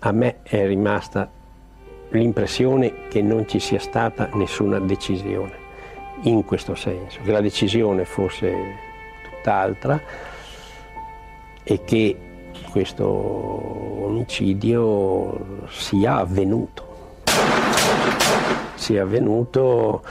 A 0.00 0.12
me 0.12 0.36
è 0.42 0.66
rimasta 0.66 1.28
l'impressione 2.10 3.08
che 3.08 3.20
non 3.20 3.46
ci 3.46 3.58
sia 3.58 3.80
stata 3.80 4.30
nessuna 4.34 4.78
decisione 4.78 5.66
in 6.22 6.44
questo 6.44 6.74
senso, 6.74 7.20
che 7.22 7.30
la 7.30 7.40
decisione 7.40 8.04
fosse 8.04 8.52
tutt'altra 9.30 10.00
e 11.62 11.84
che 11.84 12.16
questo 12.70 13.06
omicidio 13.06 15.66
sia 15.68 16.16
avvenuto. 16.16 16.86
Sia 18.74 19.02
avvenuto 19.02 20.02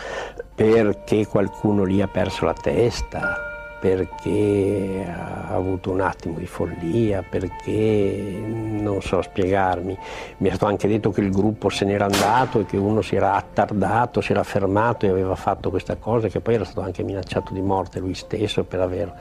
perché 0.54 1.26
qualcuno 1.28 1.84
lì 1.84 2.02
ha 2.02 2.08
perso 2.08 2.46
la 2.46 2.54
testa, 2.54 3.57
perché 3.80 5.06
ha 5.08 5.54
avuto 5.54 5.92
un 5.92 6.02
attimo 6.02 6.40
di 6.40 6.48
follia, 6.48 7.24
perché 7.28 8.42
non 8.46 9.02
so 9.02 9.22
spiegarmi. 9.22 9.98
Mi 10.38 10.48
è 10.48 10.52
stato 10.52 10.66
anche 10.66 10.88
detto 10.88 11.12
che 11.12 11.22
il 11.22 11.32
gruppo 11.32 11.70
se 11.70 11.86
n'era 11.86 12.06
andato 12.06 12.62
e 12.62 12.66
che 12.66 12.78
uno 12.78 13.02
si 13.02 13.16
era 13.16 13.34
attardato, 13.34 14.22
si 14.22 14.32
era 14.32 14.44
fermato 14.44 15.06
e 15.06 15.10
aveva 15.10 15.36
fatto 15.36 15.70
questa 15.70 15.96
cosa, 15.96 16.28
che 16.28 16.40
poi 16.40 16.56
era 16.56 16.66
stato 16.66 16.82
anche 16.82 17.04
minacciato 17.04 17.54
di 17.54 17.62
morte 17.62 18.00
lui 18.00 18.16
stesso 18.16 18.64
per 18.64 18.82
aver, 18.82 19.14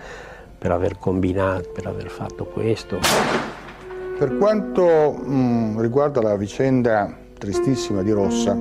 per 0.59 0.71
aver 0.71 0.99
combinato, 0.99 1.71
per 1.75 1.87
aver 1.87 2.09
fatto 2.09 2.47
questo. 2.47 2.99
Per 4.19 4.39
quanto 4.39 5.13
mh, 5.13 5.81
riguarda 5.81 6.23
la 6.23 6.37
vicenda 6.37 7.15
tristissima 7.39 8.03
di 8.03 8.11
Rossa, 8.13 8.57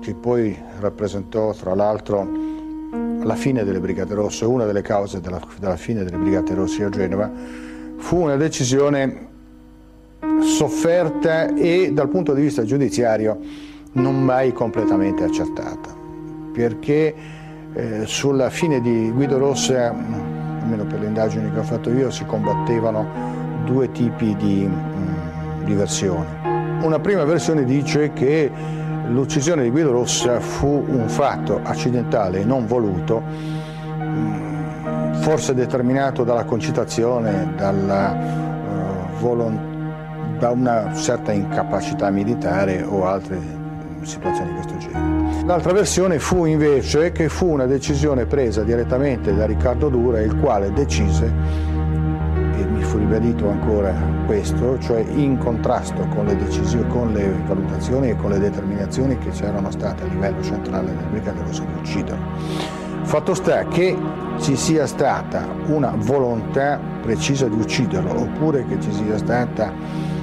che 0.00 0.14
poi 0.14 0.58
rappresentò 0.78 1.52
tra 1.52 1.74
l'altro 1.74 2.49
la 3.30 3.36
fine 3.36 3.62
delle 3.62 3.78
Brigate 3.78 4.14
Rosse, 4.14 4.44
una 4.44 4.64
delle 4.64 4.82
cause 4.82 5.20
della, 5.20 5.40
della 5.60 5.76
fine 5.76 6.02
delle 6.02 6.16
Brigate 6.16 6.52
Rosse 6.52 6.82
a 6.82 6.88
Genova, 6.88 7.30
fu 7.96 8.22
una 8.22 8.34
decisione 8.34 9.28
sofferta 10.40 11.54
e 11.54 11.92
dal 11.92 12.08
punto 12.08 12.34
di 12.34 12.42
vista 12.42 12.64
giudiziario 12.64 13.38
non 13.92 14.20
mai 14.20 14.52
completamente 14.52 15.22
accertata, 15.22 15.94
perché 16.52 17.14
eh, 17.72 18.02
sulla 18.04 18.50
fine 18.50 18.80
di 18.80 19.12
Guido 19.12 19.38
Rossa, 19.38 19.90
almeno 19.90 20.84
per 20.86 20.98
le 20.98 21.06
indagini 21.06 21.52
che 21.52 21.58
ho 21.60 21.62
fatto 21.62 21.88
io, 21.90 22.10
si 22.10 22.24
combattevano 22.24 23.06
due 23.64 23.92
tipi 23.92 24.34
di, 24.34 24.66
mh, 24.66 25.66
di 25.66 25.74
versioni. 25.74 26.26
Una 26.82 26.98
prima 26.98 27.22
versione 27.24 27.64
dice 27.64 28.12
che 28.12 28.50
L'uccisione 29.10 29.64
di 29.64 29.70
Guido 29.70 29.90
Rossa 29.90 30.38
fu 30.38 30.84
un 30.86 31.08
fatto 31.08 31.60
accidentale 31.64 32.42
e 32.42 32.44
non 32.44 32.64
voluto, 32.66 33.20
mm, 33.20 35.14
forse 35.14 35.52
determinato 35.52 36.22
dalla 36.22 36.44
concitazione, 36.44 37.52
dalla, 37.56 38.16
uh, 39.20 40.38
da 40.38 40.50
una 40.50 40.94
certa 40.94 41.32
incapacità 41.32 42.08
militare 42.10 42.84
o 42.84 43.04
altre 43.04 43.36
situazioni 44.02 44.50
di 44.50 44.54
questo 44.54 44.76
genere. 44.78 45.44
L'altra 45.44 45.72
versione 45.72 46.20
fu 46.20 46.44
invece 46.44 47.10
che 47.10 47.28
fu 47.28 47.46
una 47.48 47.66
decisione 47.66 48.26
presa 48.26 48.62
direttamente 48.62 49.34
da 49.34 49.44
Riccardo 49.44 49.88
Dura, 49.88 50.20
il 50.20 50.36
quale 50.38 50.72
decise 50.72 51.69
fu 52.90 52.98
ribadito 52.98 53.48
ancora 53.48 53.94
questo, 54.26 54.76
cioè 54.80 55.04
in 55.14 55.38
contrasto 55.38 56.08
con 56.12 56.26
le, 56.26 56.34
decisioni, 56.34 56.88
con 56.88 57.12
le 57.12 57.32
valutazioni 57.46 58.10
e 58.10 58.16
con 58.16 58.30
le 58.30 58.40
determinazioni 58.40 59.16
che 59.16 59.30
c'erano 59.30 59.70
state 59.70 60.02
a 60.02 60.06
livello 60.06 60.42
centrale 60.42 60.86
del 60.86 61.06
Brigate 61.08 61.40
Rosso 61.40 61.62
di 61.62 61.78
ucciderlo. 61.78 62.24
Fatto 63.04 63.34
sta 63.34 63.64
che 63.66 63.96
ci 64.40 64.56
sia 64.56 64.86
stata 64.86 65.46
una 65.66 65.94
volontà 65.96 66.80
precisa 67.00 67.46
di 67.46 67.54
ucciderlo 67.54 68.22
oppure 68.22 68.66
che 68.66 68.80
ci 68.80 68.92
sia 68.92 69.16
stata 69.18 69.72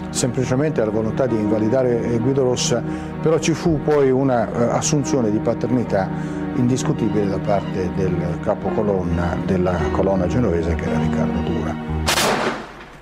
semplicemente 0.10 0.84
la 0.84 0.92
volontà 0.92 1.26
di 1.26 1.36
invalidare 1.36 2.18
Guido 2.20 2.44
Rossa, 2.44 2.84
però 3.22 3.40
ci 3.40 3.54
fu 3.54 3.80
poi 3.82 4.12
un'assunzione 4.12 5.30
uh, 5.30 5.32
di 5.32 5.40
paternità 5.40 6.10
indiscutibile 6.56 7.28
da 7.28 7.40
parte 7.40 7.90
del 7.96 8.40
capocolonna 8.42 9.38
della 9.46 9.78
colonna 9.92 10.28
genovese 10.28 10.76
che 10.76 10.84
era 10.84 11.00
Riccardo 11.00 11.40
Dura. 11.50 11.97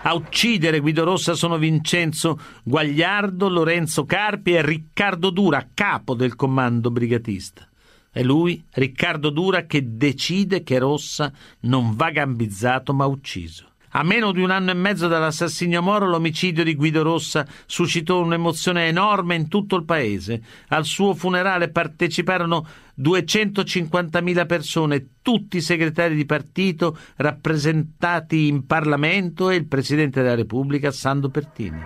A 0.08 0.14
uccidere 0.14 0.82
Guido 0.82 1.04
Rossa 1.04 1.34
sono 1.34 1.58
Vincenzo 1.58 2.40
Guagliardo, 2.64 3.50
Lorenzo 3.50 4.06
Carpi 4.06 4.54
e 4.54 4.62
Riccardo 4.62 5.32
Dura, 5.32 5.68
capo 5.74 6.14
del 6.14 6.36
comando 6.36 6.92
brigatista. 6.92 7.68
È 8.12 8.22
lui, 8.22 8.64
Riccardo 8.74 9.32
Dura, 9.32 9.66
che 9.66 9.98
decide 9.98 10.62
che 10.62 10.78
Rossa 10.78 11.34
non 11.62 11.96
va 11.96 12.12
gambizzato 12.12 12.94
ma 12.94 13.08
ucciso. 13.08 13.72
A 13.98 14.04
meno 14.04 14.34
di 14.34 14.42
un 14.42 14.50
anno 14.52 14.72
e 14.72 14.74
mezzo 14.74 15.08
dall'assassinio 15.08 15.82
Moro, 15.82 16.06
l'omicidio 16.06 16.66
di 16.66 16.76
Guido 16.76 17.02
Rossa 17.02 17.46
suscitò 17.66 18.22
un'emozione 18.22 18.88
enorme 18.88 19.36
in 19.36 19.48
tutto 19.48 19.78
il 19.78 19.86
paese. 19.86 20.42
Al 20.68 20.84
suo 20.84 21.14
funerale 21.14 21.70
parteciparono 21.70 22.68
250.000 23.00 24.46
persone, 24.46 25.08
tutti 25.22 25.56
i 25.58 25.62
segretari 25.62 26.14
di 26.14 26.26
partito 26.26 26.98
rappresentati 27.16 28.48
in 28.48 28.66
Parlamento 28.66 29.50
e 29.50 29.56
il 29.56 29.66
Presidente 29.66 30.22
della 30.22 30.36
Repubblica 30.36 30.92
Sando 30.92 31.30
Pertini. 31.30 31.82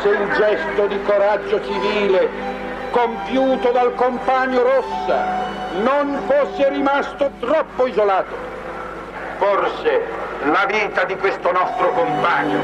Se 0.00 0.08
il 0.08 0.28
gesto 0.34 0.86
di 0.86 0.98
coraggio 1.02 1.62
civile 1.62 2.30
compiuto 2.90 3.70
dal 3.70 3.94
compagno 3.94 4.62
Rossa 4.62 5.82
non 5.82 6.22
fosse 6.26 6.70
rimasto 6.70 7.32
troppo 7.38 7.86
isolato, 7.86 8.53
forse 9.38 10.02
la 10.44 10.66
vita 10.66 11.04
di 11.04 11.16
questo 11.16 11.50
nostro 11.52 11.92
compagno 11.92 12.58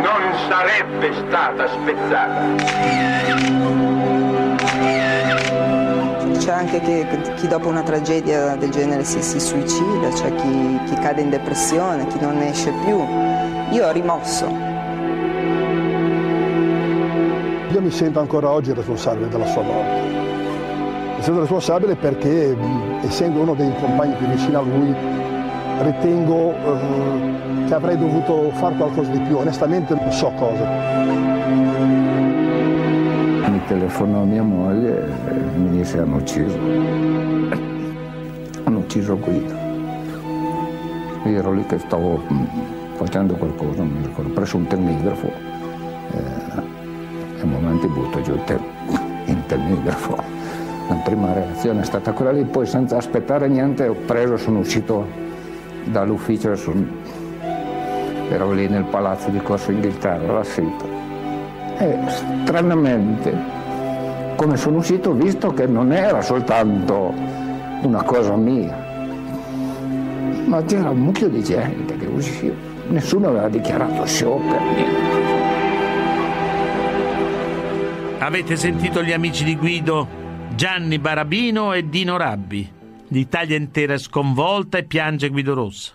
non 0.00 0.32
sarebbe 0.48 1.12
stata 1.26 1.66
spezzata. 1.68 3.06
C'è 6.38 6.52
anche 6.52 6.80
che, 6.80 7.06
chi 7.36 7.46
dopo 7.46 7.68
una 7.68 7.82
tragedia 7.82 8.56
del 8.56 8.70
genere 8.70 9.04
si, 9.04 9.22
si 9.22 9.38
suicida, 9.38 10.08
c'è 10.08 10.34
chi, 10.34 10.80
chi 10.86 10.94
cade 10.94 11.20
in 11.20 11.30
depressione, 11.30 12.06
chi 12.06 12.18
non 12.20 12.38
ne 12.38 12.50
esce 12.50 12.72
più. 12.84 13.04
Io 13.70 13.86
ho 13.86 13.92
rimosso. 13.92 14.46
Io 17.70 17.80
mi 17.82 17.90
sento 17.90 18.18
ancora 18.20 18.50
oggi 18.50 18.72
responsabile 18.72 19.28
della 19.28 19.44
sua 19.44 19.60
morte. 19.60 20.00
Mi 21.16 21.22
sento 21.22 21.40
responsabile 21.40 21.96
perché, 21.96 22.56
essendo 23.02 23.40
uno 23.40 23.54
dei 23.54 23.70
compagni 23.78 24.14
più 24.14 24.26
vicini 24.28 24.54
a 24.54 24.60
lui, 24.60 24.96
ritengo 25.82 26.52
eh, 26.52 27.66
che 27.66 27.74
avrei 27.74 27.96
dovuto 27.96 28.50
fare 28.54 28.74
qualcosa 28.76 29.10
di 29.10 29.20
più, 29.20 29.36
onestamente 29.36 29.94
non 29.94 30.10
so 30.10 30.30
cosa. 30.36 30.66
Mi 33.48 33.60
telefonò 33.66 34.24
mia 34.24 34.42
moglie 34.42 35.04
e 35.04 35.56
mi 35.56 35.70
disse 35.70 35.98
hanno 35.98 36.16
ucciso. 36.16 36.58
Hanno 38.64 38.78
ucciso 38.78 39.18
Guido. 39.18 39.66
Io 41.24 41.38
ero 41.38 41.52
lì 41.52 41.64
che 41.66 41.78
stavo 41.78 42.22
mm, 42.32 42.44
facendo 42.94 43.34
qualcosa, 43.34 43.82
non 43.82 43.88
mi 43.88 44.06
ricordo, 44.06 44.32
preso 44.32 44.56
un 44.56 44.66
termigrafo 44.66 45.26
eh, 45.26 47.38
e 47.38 47.42
un 47.42 47.50
momento 47.50 47.86
butto 47.88 48.20
giù 48.22 48.32
il, 48.32 48.44
te- 48.44 48.60
il 49.26 49.46
termigrafo. 49.46 50.16
La 50.88 50.94
prima 51.04 51.34
reazione 51.34 51.82
è 51.82 51.84
stata 51.84 52.12
quella 52.12 52.32
lì, 52.32 52.44
poi 52.44 52.64
senza 52.64 52.96
aspettare 52.96 53.46
niente 53.48 53.88
ho 53.88 53.96
preso 54.06 54.34
e 54.34 54.38
sono 54.38 54.60
uscito 54.60 55.26
dall'ufficio, 55.90 56.54
ero 58.30 58.52
lì 58.52 58.68
nel 58.68 58.84
palazzo 58.84 59.30
di 59.30 59.38
Corso 59.38 59.70
Inghilterra, 59.70 60.32
la 60.32 60.44
sita. 60.44 60.84
E 61.78 61.98
stranamente, 62.44 63.36
come 64.36 64.56
sono 64.56 64.78
uscito, 64.78 65.10
ho 65.10 65.14
visto 65.14 65.52
che 65.52 65.66
non 65.66 65.92
era 65.92 66.22
soltanto 66.22 67.12
una 67.82 68.02
cosa 68.02 68.36
mia, 68.36 68.76
ma 70.46 70.62
c'era 70.64 70.90
un 70.90 70.98
mucchio 70.98 71.28
di 71.28 71.42
gente 71.42 71.96
che 71.96 72.06
usciva. 72.06 72.54
Nessuno 72.88 73.28
aveva 73.28 73.48
dichiarato 73.48 74.04
sciopero, 74.06 74.60
niente. 74.74 75.16
Avete 78.18 78.56
sentito 78.56 79.02
gli 79.02 79.12
amici 79.12 79.44
di 79.44 79.56
Guido 79.56 80.06
Gianni 80.54 80.98
Barabino 80.98 81.72
e 81.72 81.88
Dino 81.88 82.16
Rabbi? 82.16 82.77
L'Italia 83.10 83.56
intera 83.56 83.94
è 83.94 83.98
sconvolta 83.98 84.76
e 84.76 84.84
piange 84.84 85.30
Guido 85.30 85.54
Rossa. 85.54 85.94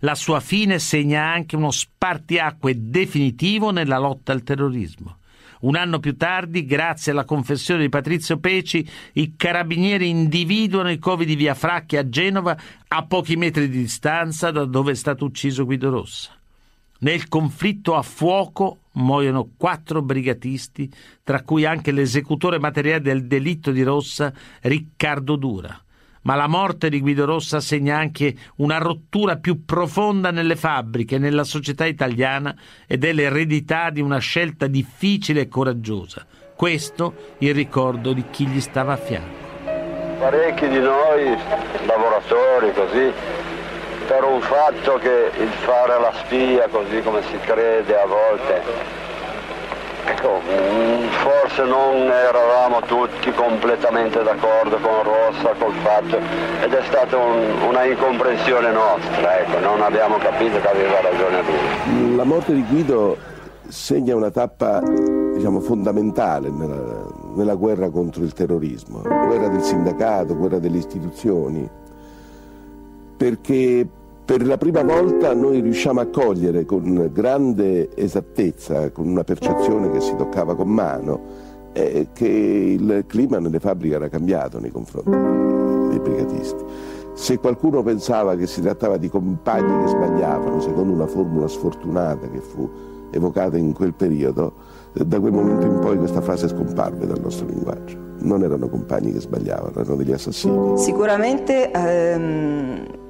La 0.00 0.16
sua 0.16 0.40
fine 0.40 0.80
segna 0.80 1.24
anche 1.24 1.54
uno 1.54 1.70
spartiacque 1.70 2.74
definitivo 2.76 3.70
nella 3.70 3.98
lotta 3.98 4.32
al 4.32 4.42
terrorismo. 4.42 5.18
Un 5.60 5.76
anno 5.76 6.00
più 6.00 6.16
tardi, 6.16 6.64
grazie 6.64 7.12
alla 7.12 7.24
confessione 7.24 7.82
di 7.82 7.88
Patrizio 7.88 8.38
Peci, 8.38 8.84
i 9.12 9.34
carabinieri 9.36 10.08
individuano 10.08 10.90
i 10.90 10.98
covi 10.98 11.24
di 11.24 11.36
via 11.36 11.54
Fracchi 11.54 11.96
a 11.96 12.08
Genova 12.08 12.58
a 12.88 13.04
pochi 13.04 13.36
metri 13.36 13.68
di 13.68 13.78
distanza 13.78 14.50
da 14.50 14.64
dove 14.64 14.90
è 14.90 14.96
stato 14.96 15.24
ucciso 15.24 15.64
Guido 15.64 15.90
Rossa. 15.90 16.36
Nel 16.98 17.28
conflitto 17.28 17.94
a 17.94 18.02
fuoco 18.02 18.80
muoiono 18.94 19.50
quattro 19.56 20.02
brigatisti, 20.02 20.92
tra 21.22 21.42
cui 21.42 21.64
anche 21.64 21.92
l'esecutore 21.92 22.58
materiale 22.58 23.00
del 23.00 23.26
delitto 23.28 23.70
di 23.70 23.84
Rossa, 23.84 24.32
Riccardo 24.62 25.36
Dura 25.36 25.80
ma 26.22 26.34
la 26.34 26.46
morte 26.46 26.88
di 26.88 27.00
Guido 27.00 27.24
Rossa 27.24 27.60
segna 27.60 27.96
anche 27.96 28.34
una 28.56 28.78
rottura 28.78 29.36
più 29.36 29.64
profonda 29.64 30.30
nelle 30.30 30.56
fabbriche, 30.56 31.18
nella 31.18 31.44
società 31.44 31.86
italiana 31.86 32.54
ed 32.86 33.04
è 33.04 33.12
l'eredità 33.12 33.90
di 33.90 34.00
una 34.00 34.18
scelta 34.18 34.66
difficile 34.66 35.42
e 35.42 35.48
coraggiosa. 35.48 36.26
Questo 36.54 37.34
il 37.38 37.54
ricordo 37.54 38.12
di 38.12 38.24
chi 38.30 38.46
gli 38.46 38.60
stava 38.60 38.92
a 38.92 38.96
fianco. 38.96 39.50
Parecchi 40.18 40.68
di 40.68 40.78
noi, 40.78 41.36
lavoratori 41.86 42.72
così, 42.72 43.10
per 44.06 44.22
un 44.22 44.40
fatto 44.40 44.94
che 44.98 45.30
il 45.40 45.48
fare 45.48 45.98
la 46.00 46.12
spia, 46.24 46.68
così 46.68 47.00
come 47.00 47.22
si 47.22 47.36
crede 47.40 47.98
a 47.98 48.06
volte, 48.06 48.62
Ecco, 50.04 50.40
mm, 50.40 51.06
forse 51.22 51.62
non 51.62 52.10
eravamo 52.10 52.80
tutti 52.80 53.30
completamente 53.32 54.22
d'accordo 54.22 54.76
con 54.78 55.02
Rossa, 55.04 55.54
col 55.58 55.74
fatto, 55.82 56.18
ed 56.60 56.72
è 56.72 56.82
stata 56.86 57.16
un, 57.16 57.62
una 57.68 57.84
incomprensione 57.84 58.72
nostra, 58.72 59.38
ecco, 59.38 59.60
non 59.60 59.80
abbiamo 59.80 60.16
capito 60.16 60.60
che 60.60 60.68
aveva 60.68 61.00
ragione 61.00 61.42
lui. 61.42 62.16
La 62.16 62.24
morte 62.24 62.52
di 62.52 62.64
Guido 62.64 63.16
segna 63.68 64.16
una 64.16 64.30
tappa 64.30 64.80
diciamo, 64.80 65.60
fondamentale 65.60 66.50
nella, 66.50 67.06
nella 67.34 67.54
guerra 67.54 67.88
contro 67.88 68.24
il 68.24 68.32
terrorismo, 68.32 69.02
guerra 69.02 69.48
del 69.48 69.62
sindacato, 69.62 70.36
guerra 70.36 70.58
delle 70.58 70.78
istituzioni, 70.78 71.68
perché 73.16 73.86
per 74.32 74.46
la 74.46 74.56
prima 74.56 74.82
volta 74.82 75.34
noi 75.34 75.60
riusciamo 75.60 76.00
a 76.00 76.06
cogliere 76.06 76.64
con 76.64 77.10
grande 77.12 77.94
esattezza, 77.94 78.90
con 78.90 79.06
una 79.06 79.24
percezione 79.24 79.90
che 79.90 80.00
si 80.00 80.16
toccava 80.16 80.56
con 80.56 80.68
mano, 80.68 81.20
eh, 81.74 82.08
che 82.14 82.28
il 82.28 83.04
clima 83.06 83.38
nelle 83.40 83.60
fabbriche 83.60 83.94
era 83.94 84.08
cambiato 84.08 84.58
nei 84.58 84.70
confronti 84.70 85.10
dei 85.90 86.00
brigatisti. 86.00 86.64
Se 87.12 87.38
qualcuno 87.40 87.82
pensava 87.82 88.34
che 88.34 88.46
si 88.46 88.62
trattava 88.62 88.96
di 88.96 89.10
compagni 89.10 89.84
che 89.84 89.90
sbagliavano, 89.90 90.60
secondo 90.60 90.94
una 90.94 91.06
formula 91.06 91.46
sfortunata 91.46 92.26
che 92.30 92.40
fu 92.40 92.66
evocata 93.10 93.58
in 93.58 93.74
quel 93.74 93.92
periodo, 93.92 94.54
eh, 94.94 95.04
da 95.04 95.20
quel 95.20 95.32
momento 95.32 95.66
in 95.66 95.78
poi 95.78 95.98
questa 95.98 96.22
frase 96.22 96.48
scomparve 96.48 97.06
dal 97.06 97.20
nostro 97.20 97.44
linguaggio. 97.44 97.98
Non 98.20 98.42
erano 98.42 98.70
compagni 98.70 99.12
che 99.12 99.20
sbagliavano, 99.20 99.78
erano 99.78 99.96
degli 99.96 100.12
assassini. 100.12 100.78
Sicuramente 100.78 101.70
ehm, 101.70 103.00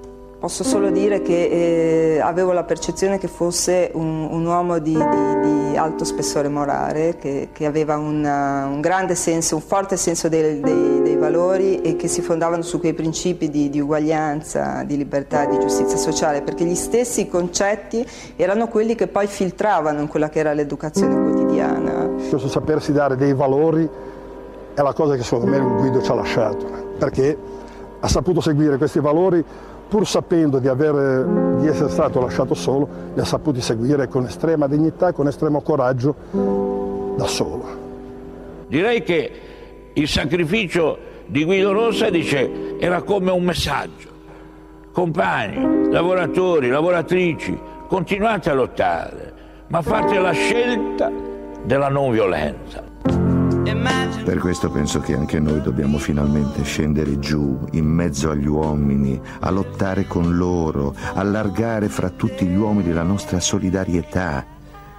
posso 0.43 0.65
solo 0.65 0.91
dire 0.91 1.23
che 1.23 2.17
eh, 2.17 2.21
avevo 2.21 2.51
la 2.51 2.65
percezione 2.65 3.17
che 3.17 3.29
fosse 3.29 3.93
un, 3.95 4.27
un 4.29 4.45
uomo 4.45 4.81
di, 4.81 4.93
di, 4.93 5.41
di, 5.41 5.77
alto 5.77 6.03
spessore 6.05 6.49
morale, 6.49 7.17
che, 7.17 7.51
che 7.53 7.65
aveva 7.65 7.97
una, 7.97 8.67
un 8.67 8.81
grande 8.81 9.15
senso, 9.15 9.55
un 9.55 9.61
forte 9.61 9.97
senso 9.97 10.29
dei, 10.29 10.59
dei, 10.59 11.01
dei, 11.01 11.15
valori 11.17 11.81
e 11.83 11.95
che 11.95 12.09
si 12.09 12.23
fondavano 12.23 12.63
su 12.63 12.81
quei 12.81 12.93
principi 12.93 13.51
di, 13.51 13.71
di 13.71 13.79
uguaglianza, 13.79 14.83
di 14.83 14.97
libertà, 14.97 15.45
di 15.45 15.61
giustizia 15.61 15.97
sociale, 15.97 16.43
perché 16.43 16.65
gli 16.65 16.75
stessi 16.75 17.29
concetti 17.29 18.05
erano 18.35 18.67
quelli 18.67 18.97
che 18.97 19.07
poi 19.07 19.29
filtravano 19.29 20.01
in 20.01 20.09
quella 20.09 20.29
che 20.29 20.41
era 20.41 20.53
l'educazione 20.55 21.15
quotidiana. 21.23 22.09
Questo 22.29 22.49
sapersi 22.49 22.91
dare 22.91 23.15
dei 23.15 23.33
valori 23.33 23.89
è 24.75 24.83
la 24.83 24.93
cosa 24.93 25.15
che 25.15 25.23
secondo 25.23 25.47
me 25.47 25.61
Guido 25.61 26.03
ci 26.03 26.11
ha 26.11 26.15
lasciato, 26.15 26.67
perché 26.99 27.39
ha 28.01 28.09
saputo 28.09 28.41
seguire 28.41 28.77
questi 28.77 28.99
valori 28.99 29.45
pur 29.93 30.09
sapendo 30.09 30.59
di, 30.59 30.69
aver, 30.69 31.59
di, 31.61 31.67
essere 31.67 31.91
stato 31.91 32.19
lasciato 32.19 32.55
solo, 32.55 32.89
li 33.13 33.21
ha 33.21 33.27
saputi 33.27 33.61
seguire 33.61 34.09
con 34.09 34.25
estrema 34.25 34.67
dignità 34.67 35.13
con 35.13 35.29
estremo 35.29 35.61
coraggio 35.61 36.15
da 37.15 37.27
solo. 37.27 37.63
Direi 38.69 39.03
che 39.03 39.31
il 39.93 40.09
sacrificio 40.09 40.97
di 41.27 41.45
Guido 41.45 41.73
Rossa 41.73 42.09
dice, 42.09 42.79
era 42.79 43.03
come 43.03 43.33
un 43.33 43.43
messaggio. 43.43 44.09
Compagni, 44.93 45.91
lavoratori, 45.91 46.71
lavoratrici, 46.71 47.59
continuate 47.87 48.49
a 48.49 48.55
lottare, 48.55 49.35
ma 49.67 49.83
fate 49.83 50.19
la 50.19 50.33
scelta 50.33 51.13
della 51.65 51.91
non 51.91 52.13
violenza. 52.13 52.92
Per 54.25 54.39
questo 54.39 54.71
penso 54.71 55.01
che 55.01 55.17
anche 55.17 55.41
noi 55.41 55.61
dobbiamo 55.61 55.99
finalmente 55.99 56.63
scendere 56.63 57.19
giù, 57.19 57.59
in 57.73 57.87
mezzo 57.87 58.31
agli 58.31 58.47
uomini, 58.47 59.21
a 59.41 59.51
lottare 59.51 60.07
con 60.07 60.37
loro, 60.37 60.95
allargare 61.15 61.89
fra 61.89 62.09
tutti 62.09 62.47
gli 62.47 62.55
uomini 62.55 62.93
la 62.93 63.03
nostra 63.03 63.41
solidarietà, 63.41 64.47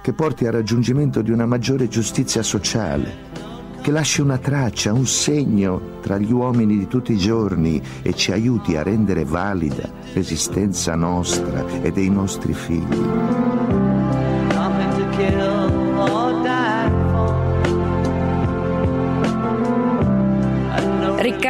che 0.02 0.12
porti 0.12 0.46
al 0.46 0.52
raggiungimento 0.52 1.22
di 1.22 1.30
una 1.30 1.46
maggiore 1.46 1.88
giustizia 1.88 2.42
sociale, 2.42 3.32
che 3.80 3.90
lasci 3.90 4.20
una 4.20 4.36
traccia, 4.36 4.92
un 4.92 5.06
segno 5.06 5.98
tra 6.02 6.18
gli 6.18 6.30
uomini 6.30 6.76
di 6.76 6.86
tutti 6.86 7.14
i 7.14 7.18
giorni 7.18 7.82
e 8.02 8.12
ci 8.12 8.30
aiuti 8.30 8.76
a 8.76 8.82
rendere 8.82 9.24
valida 9.24 9.90
l'esistenza 10.12 10.94
nostra 10.94 11.64
e 11.80 11.90
dei 11.90 12.10
nostri 12.10 12.52
figli. 12.52 13.83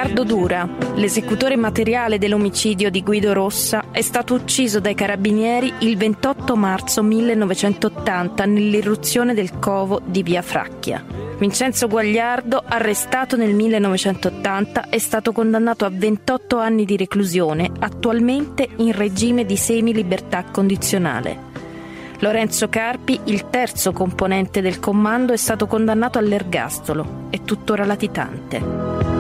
Riccardo 0.05 0.35
Dura, 0.35 0.69
l'esecutore 0.97 1.57
materiale 1.57 2.19
dell'omicidio 2.19 2.91
di 2.91 3.03
Guido 3.03 3.33
Rossa, 3.33 3.87
è 3.91 4.03
stato 4.03 4.35
ucciso 4.35 4.79
dai 4.79 4.95
carabinieri 4.95 5.73
il 5.79 5.97
28 5.97 6.57
marzo 6.57 7.03
1980 7.03 8.45
nell'irruzione 8.45 9.33
del 9.33 9.59
covo 9.59 10.03
di 10.05 10.23
Via 10.23 10.43
Fracchia. 10.43 11.03
Vincenzo 11.39 11.89
Guagliardo, 11.89 12.63
arrestato 12.67 13.37
nel 13.37 13.55
1980, 13.55 14.91
è 14.91 14.99
stato 14.99 15.33
condannato 15.33 15.87
a 15.87 15.91
28 15.91 16.59
anni 16.59 16.85
di 16.85 16.99
reclusione, 16.99 17.71
attualmente 17.79 18.69
in 18.77 18.93
regime 18.93 19.47
di 19.47 19.57
semi-libertà 19.57 20.45
condizionale. 20.45 21.53
Lorenzo 22.19 22.69
Carpi, 22.69 23.19
il 23.25 23.49
terzo 23.49 23.93
componente 23.93 24.61
del 24.61 24.79
comando, 24.81 25.33
è 25.33 25.39
stato 25.39 25.67
condannato 25.67 26.19
all'ergastolo, 26.19 27.29
è 27.31 27.41
tuttora 27.41 27.87
latitante. 27.87 29.14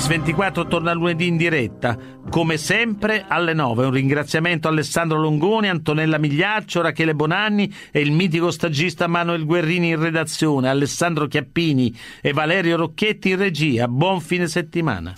Mix 0.00 0.06
24 0.08 0.66
torna 0.66 0.94
lunedì 0.94 1.26
in 1.26 1.36
diretta, 1.36 1.94
come 2.30 2.56
sempre 2.56 3.26
alle 3.28 3.52
9. 3.52 3.84
Un 3.84 3.90
ringraziamento 3.90 4.66
a 4.66 4.70
Alessandro 4.70 5.20
Longoni, 5.20 5.68
Antonella 5.68 6.16
Migliaccio, 6.16 6.80
Rachele 6.80 7.14
Bonanni 7.14 7.70
e 7.90 8.00
il 8.00 8.10
mitico 8.10 8.50
stagista 8.50 9.06
Manuel 9.08 9.44
Guerrini 9.44 9.90
in 9.90 10.00
redazione, 10.00 10.70
Alessandro 10.70 11.26
Chiappini 11.26 11.94
e 12.22 12.32
Valerio 12.32 12.76
Rocchetti 12.76 13.28
in 13.30 13.36
regia. 13.36 13.88
Buon 13.88 14.20
fine 14.20 14.46
settimana. 14.46 15.12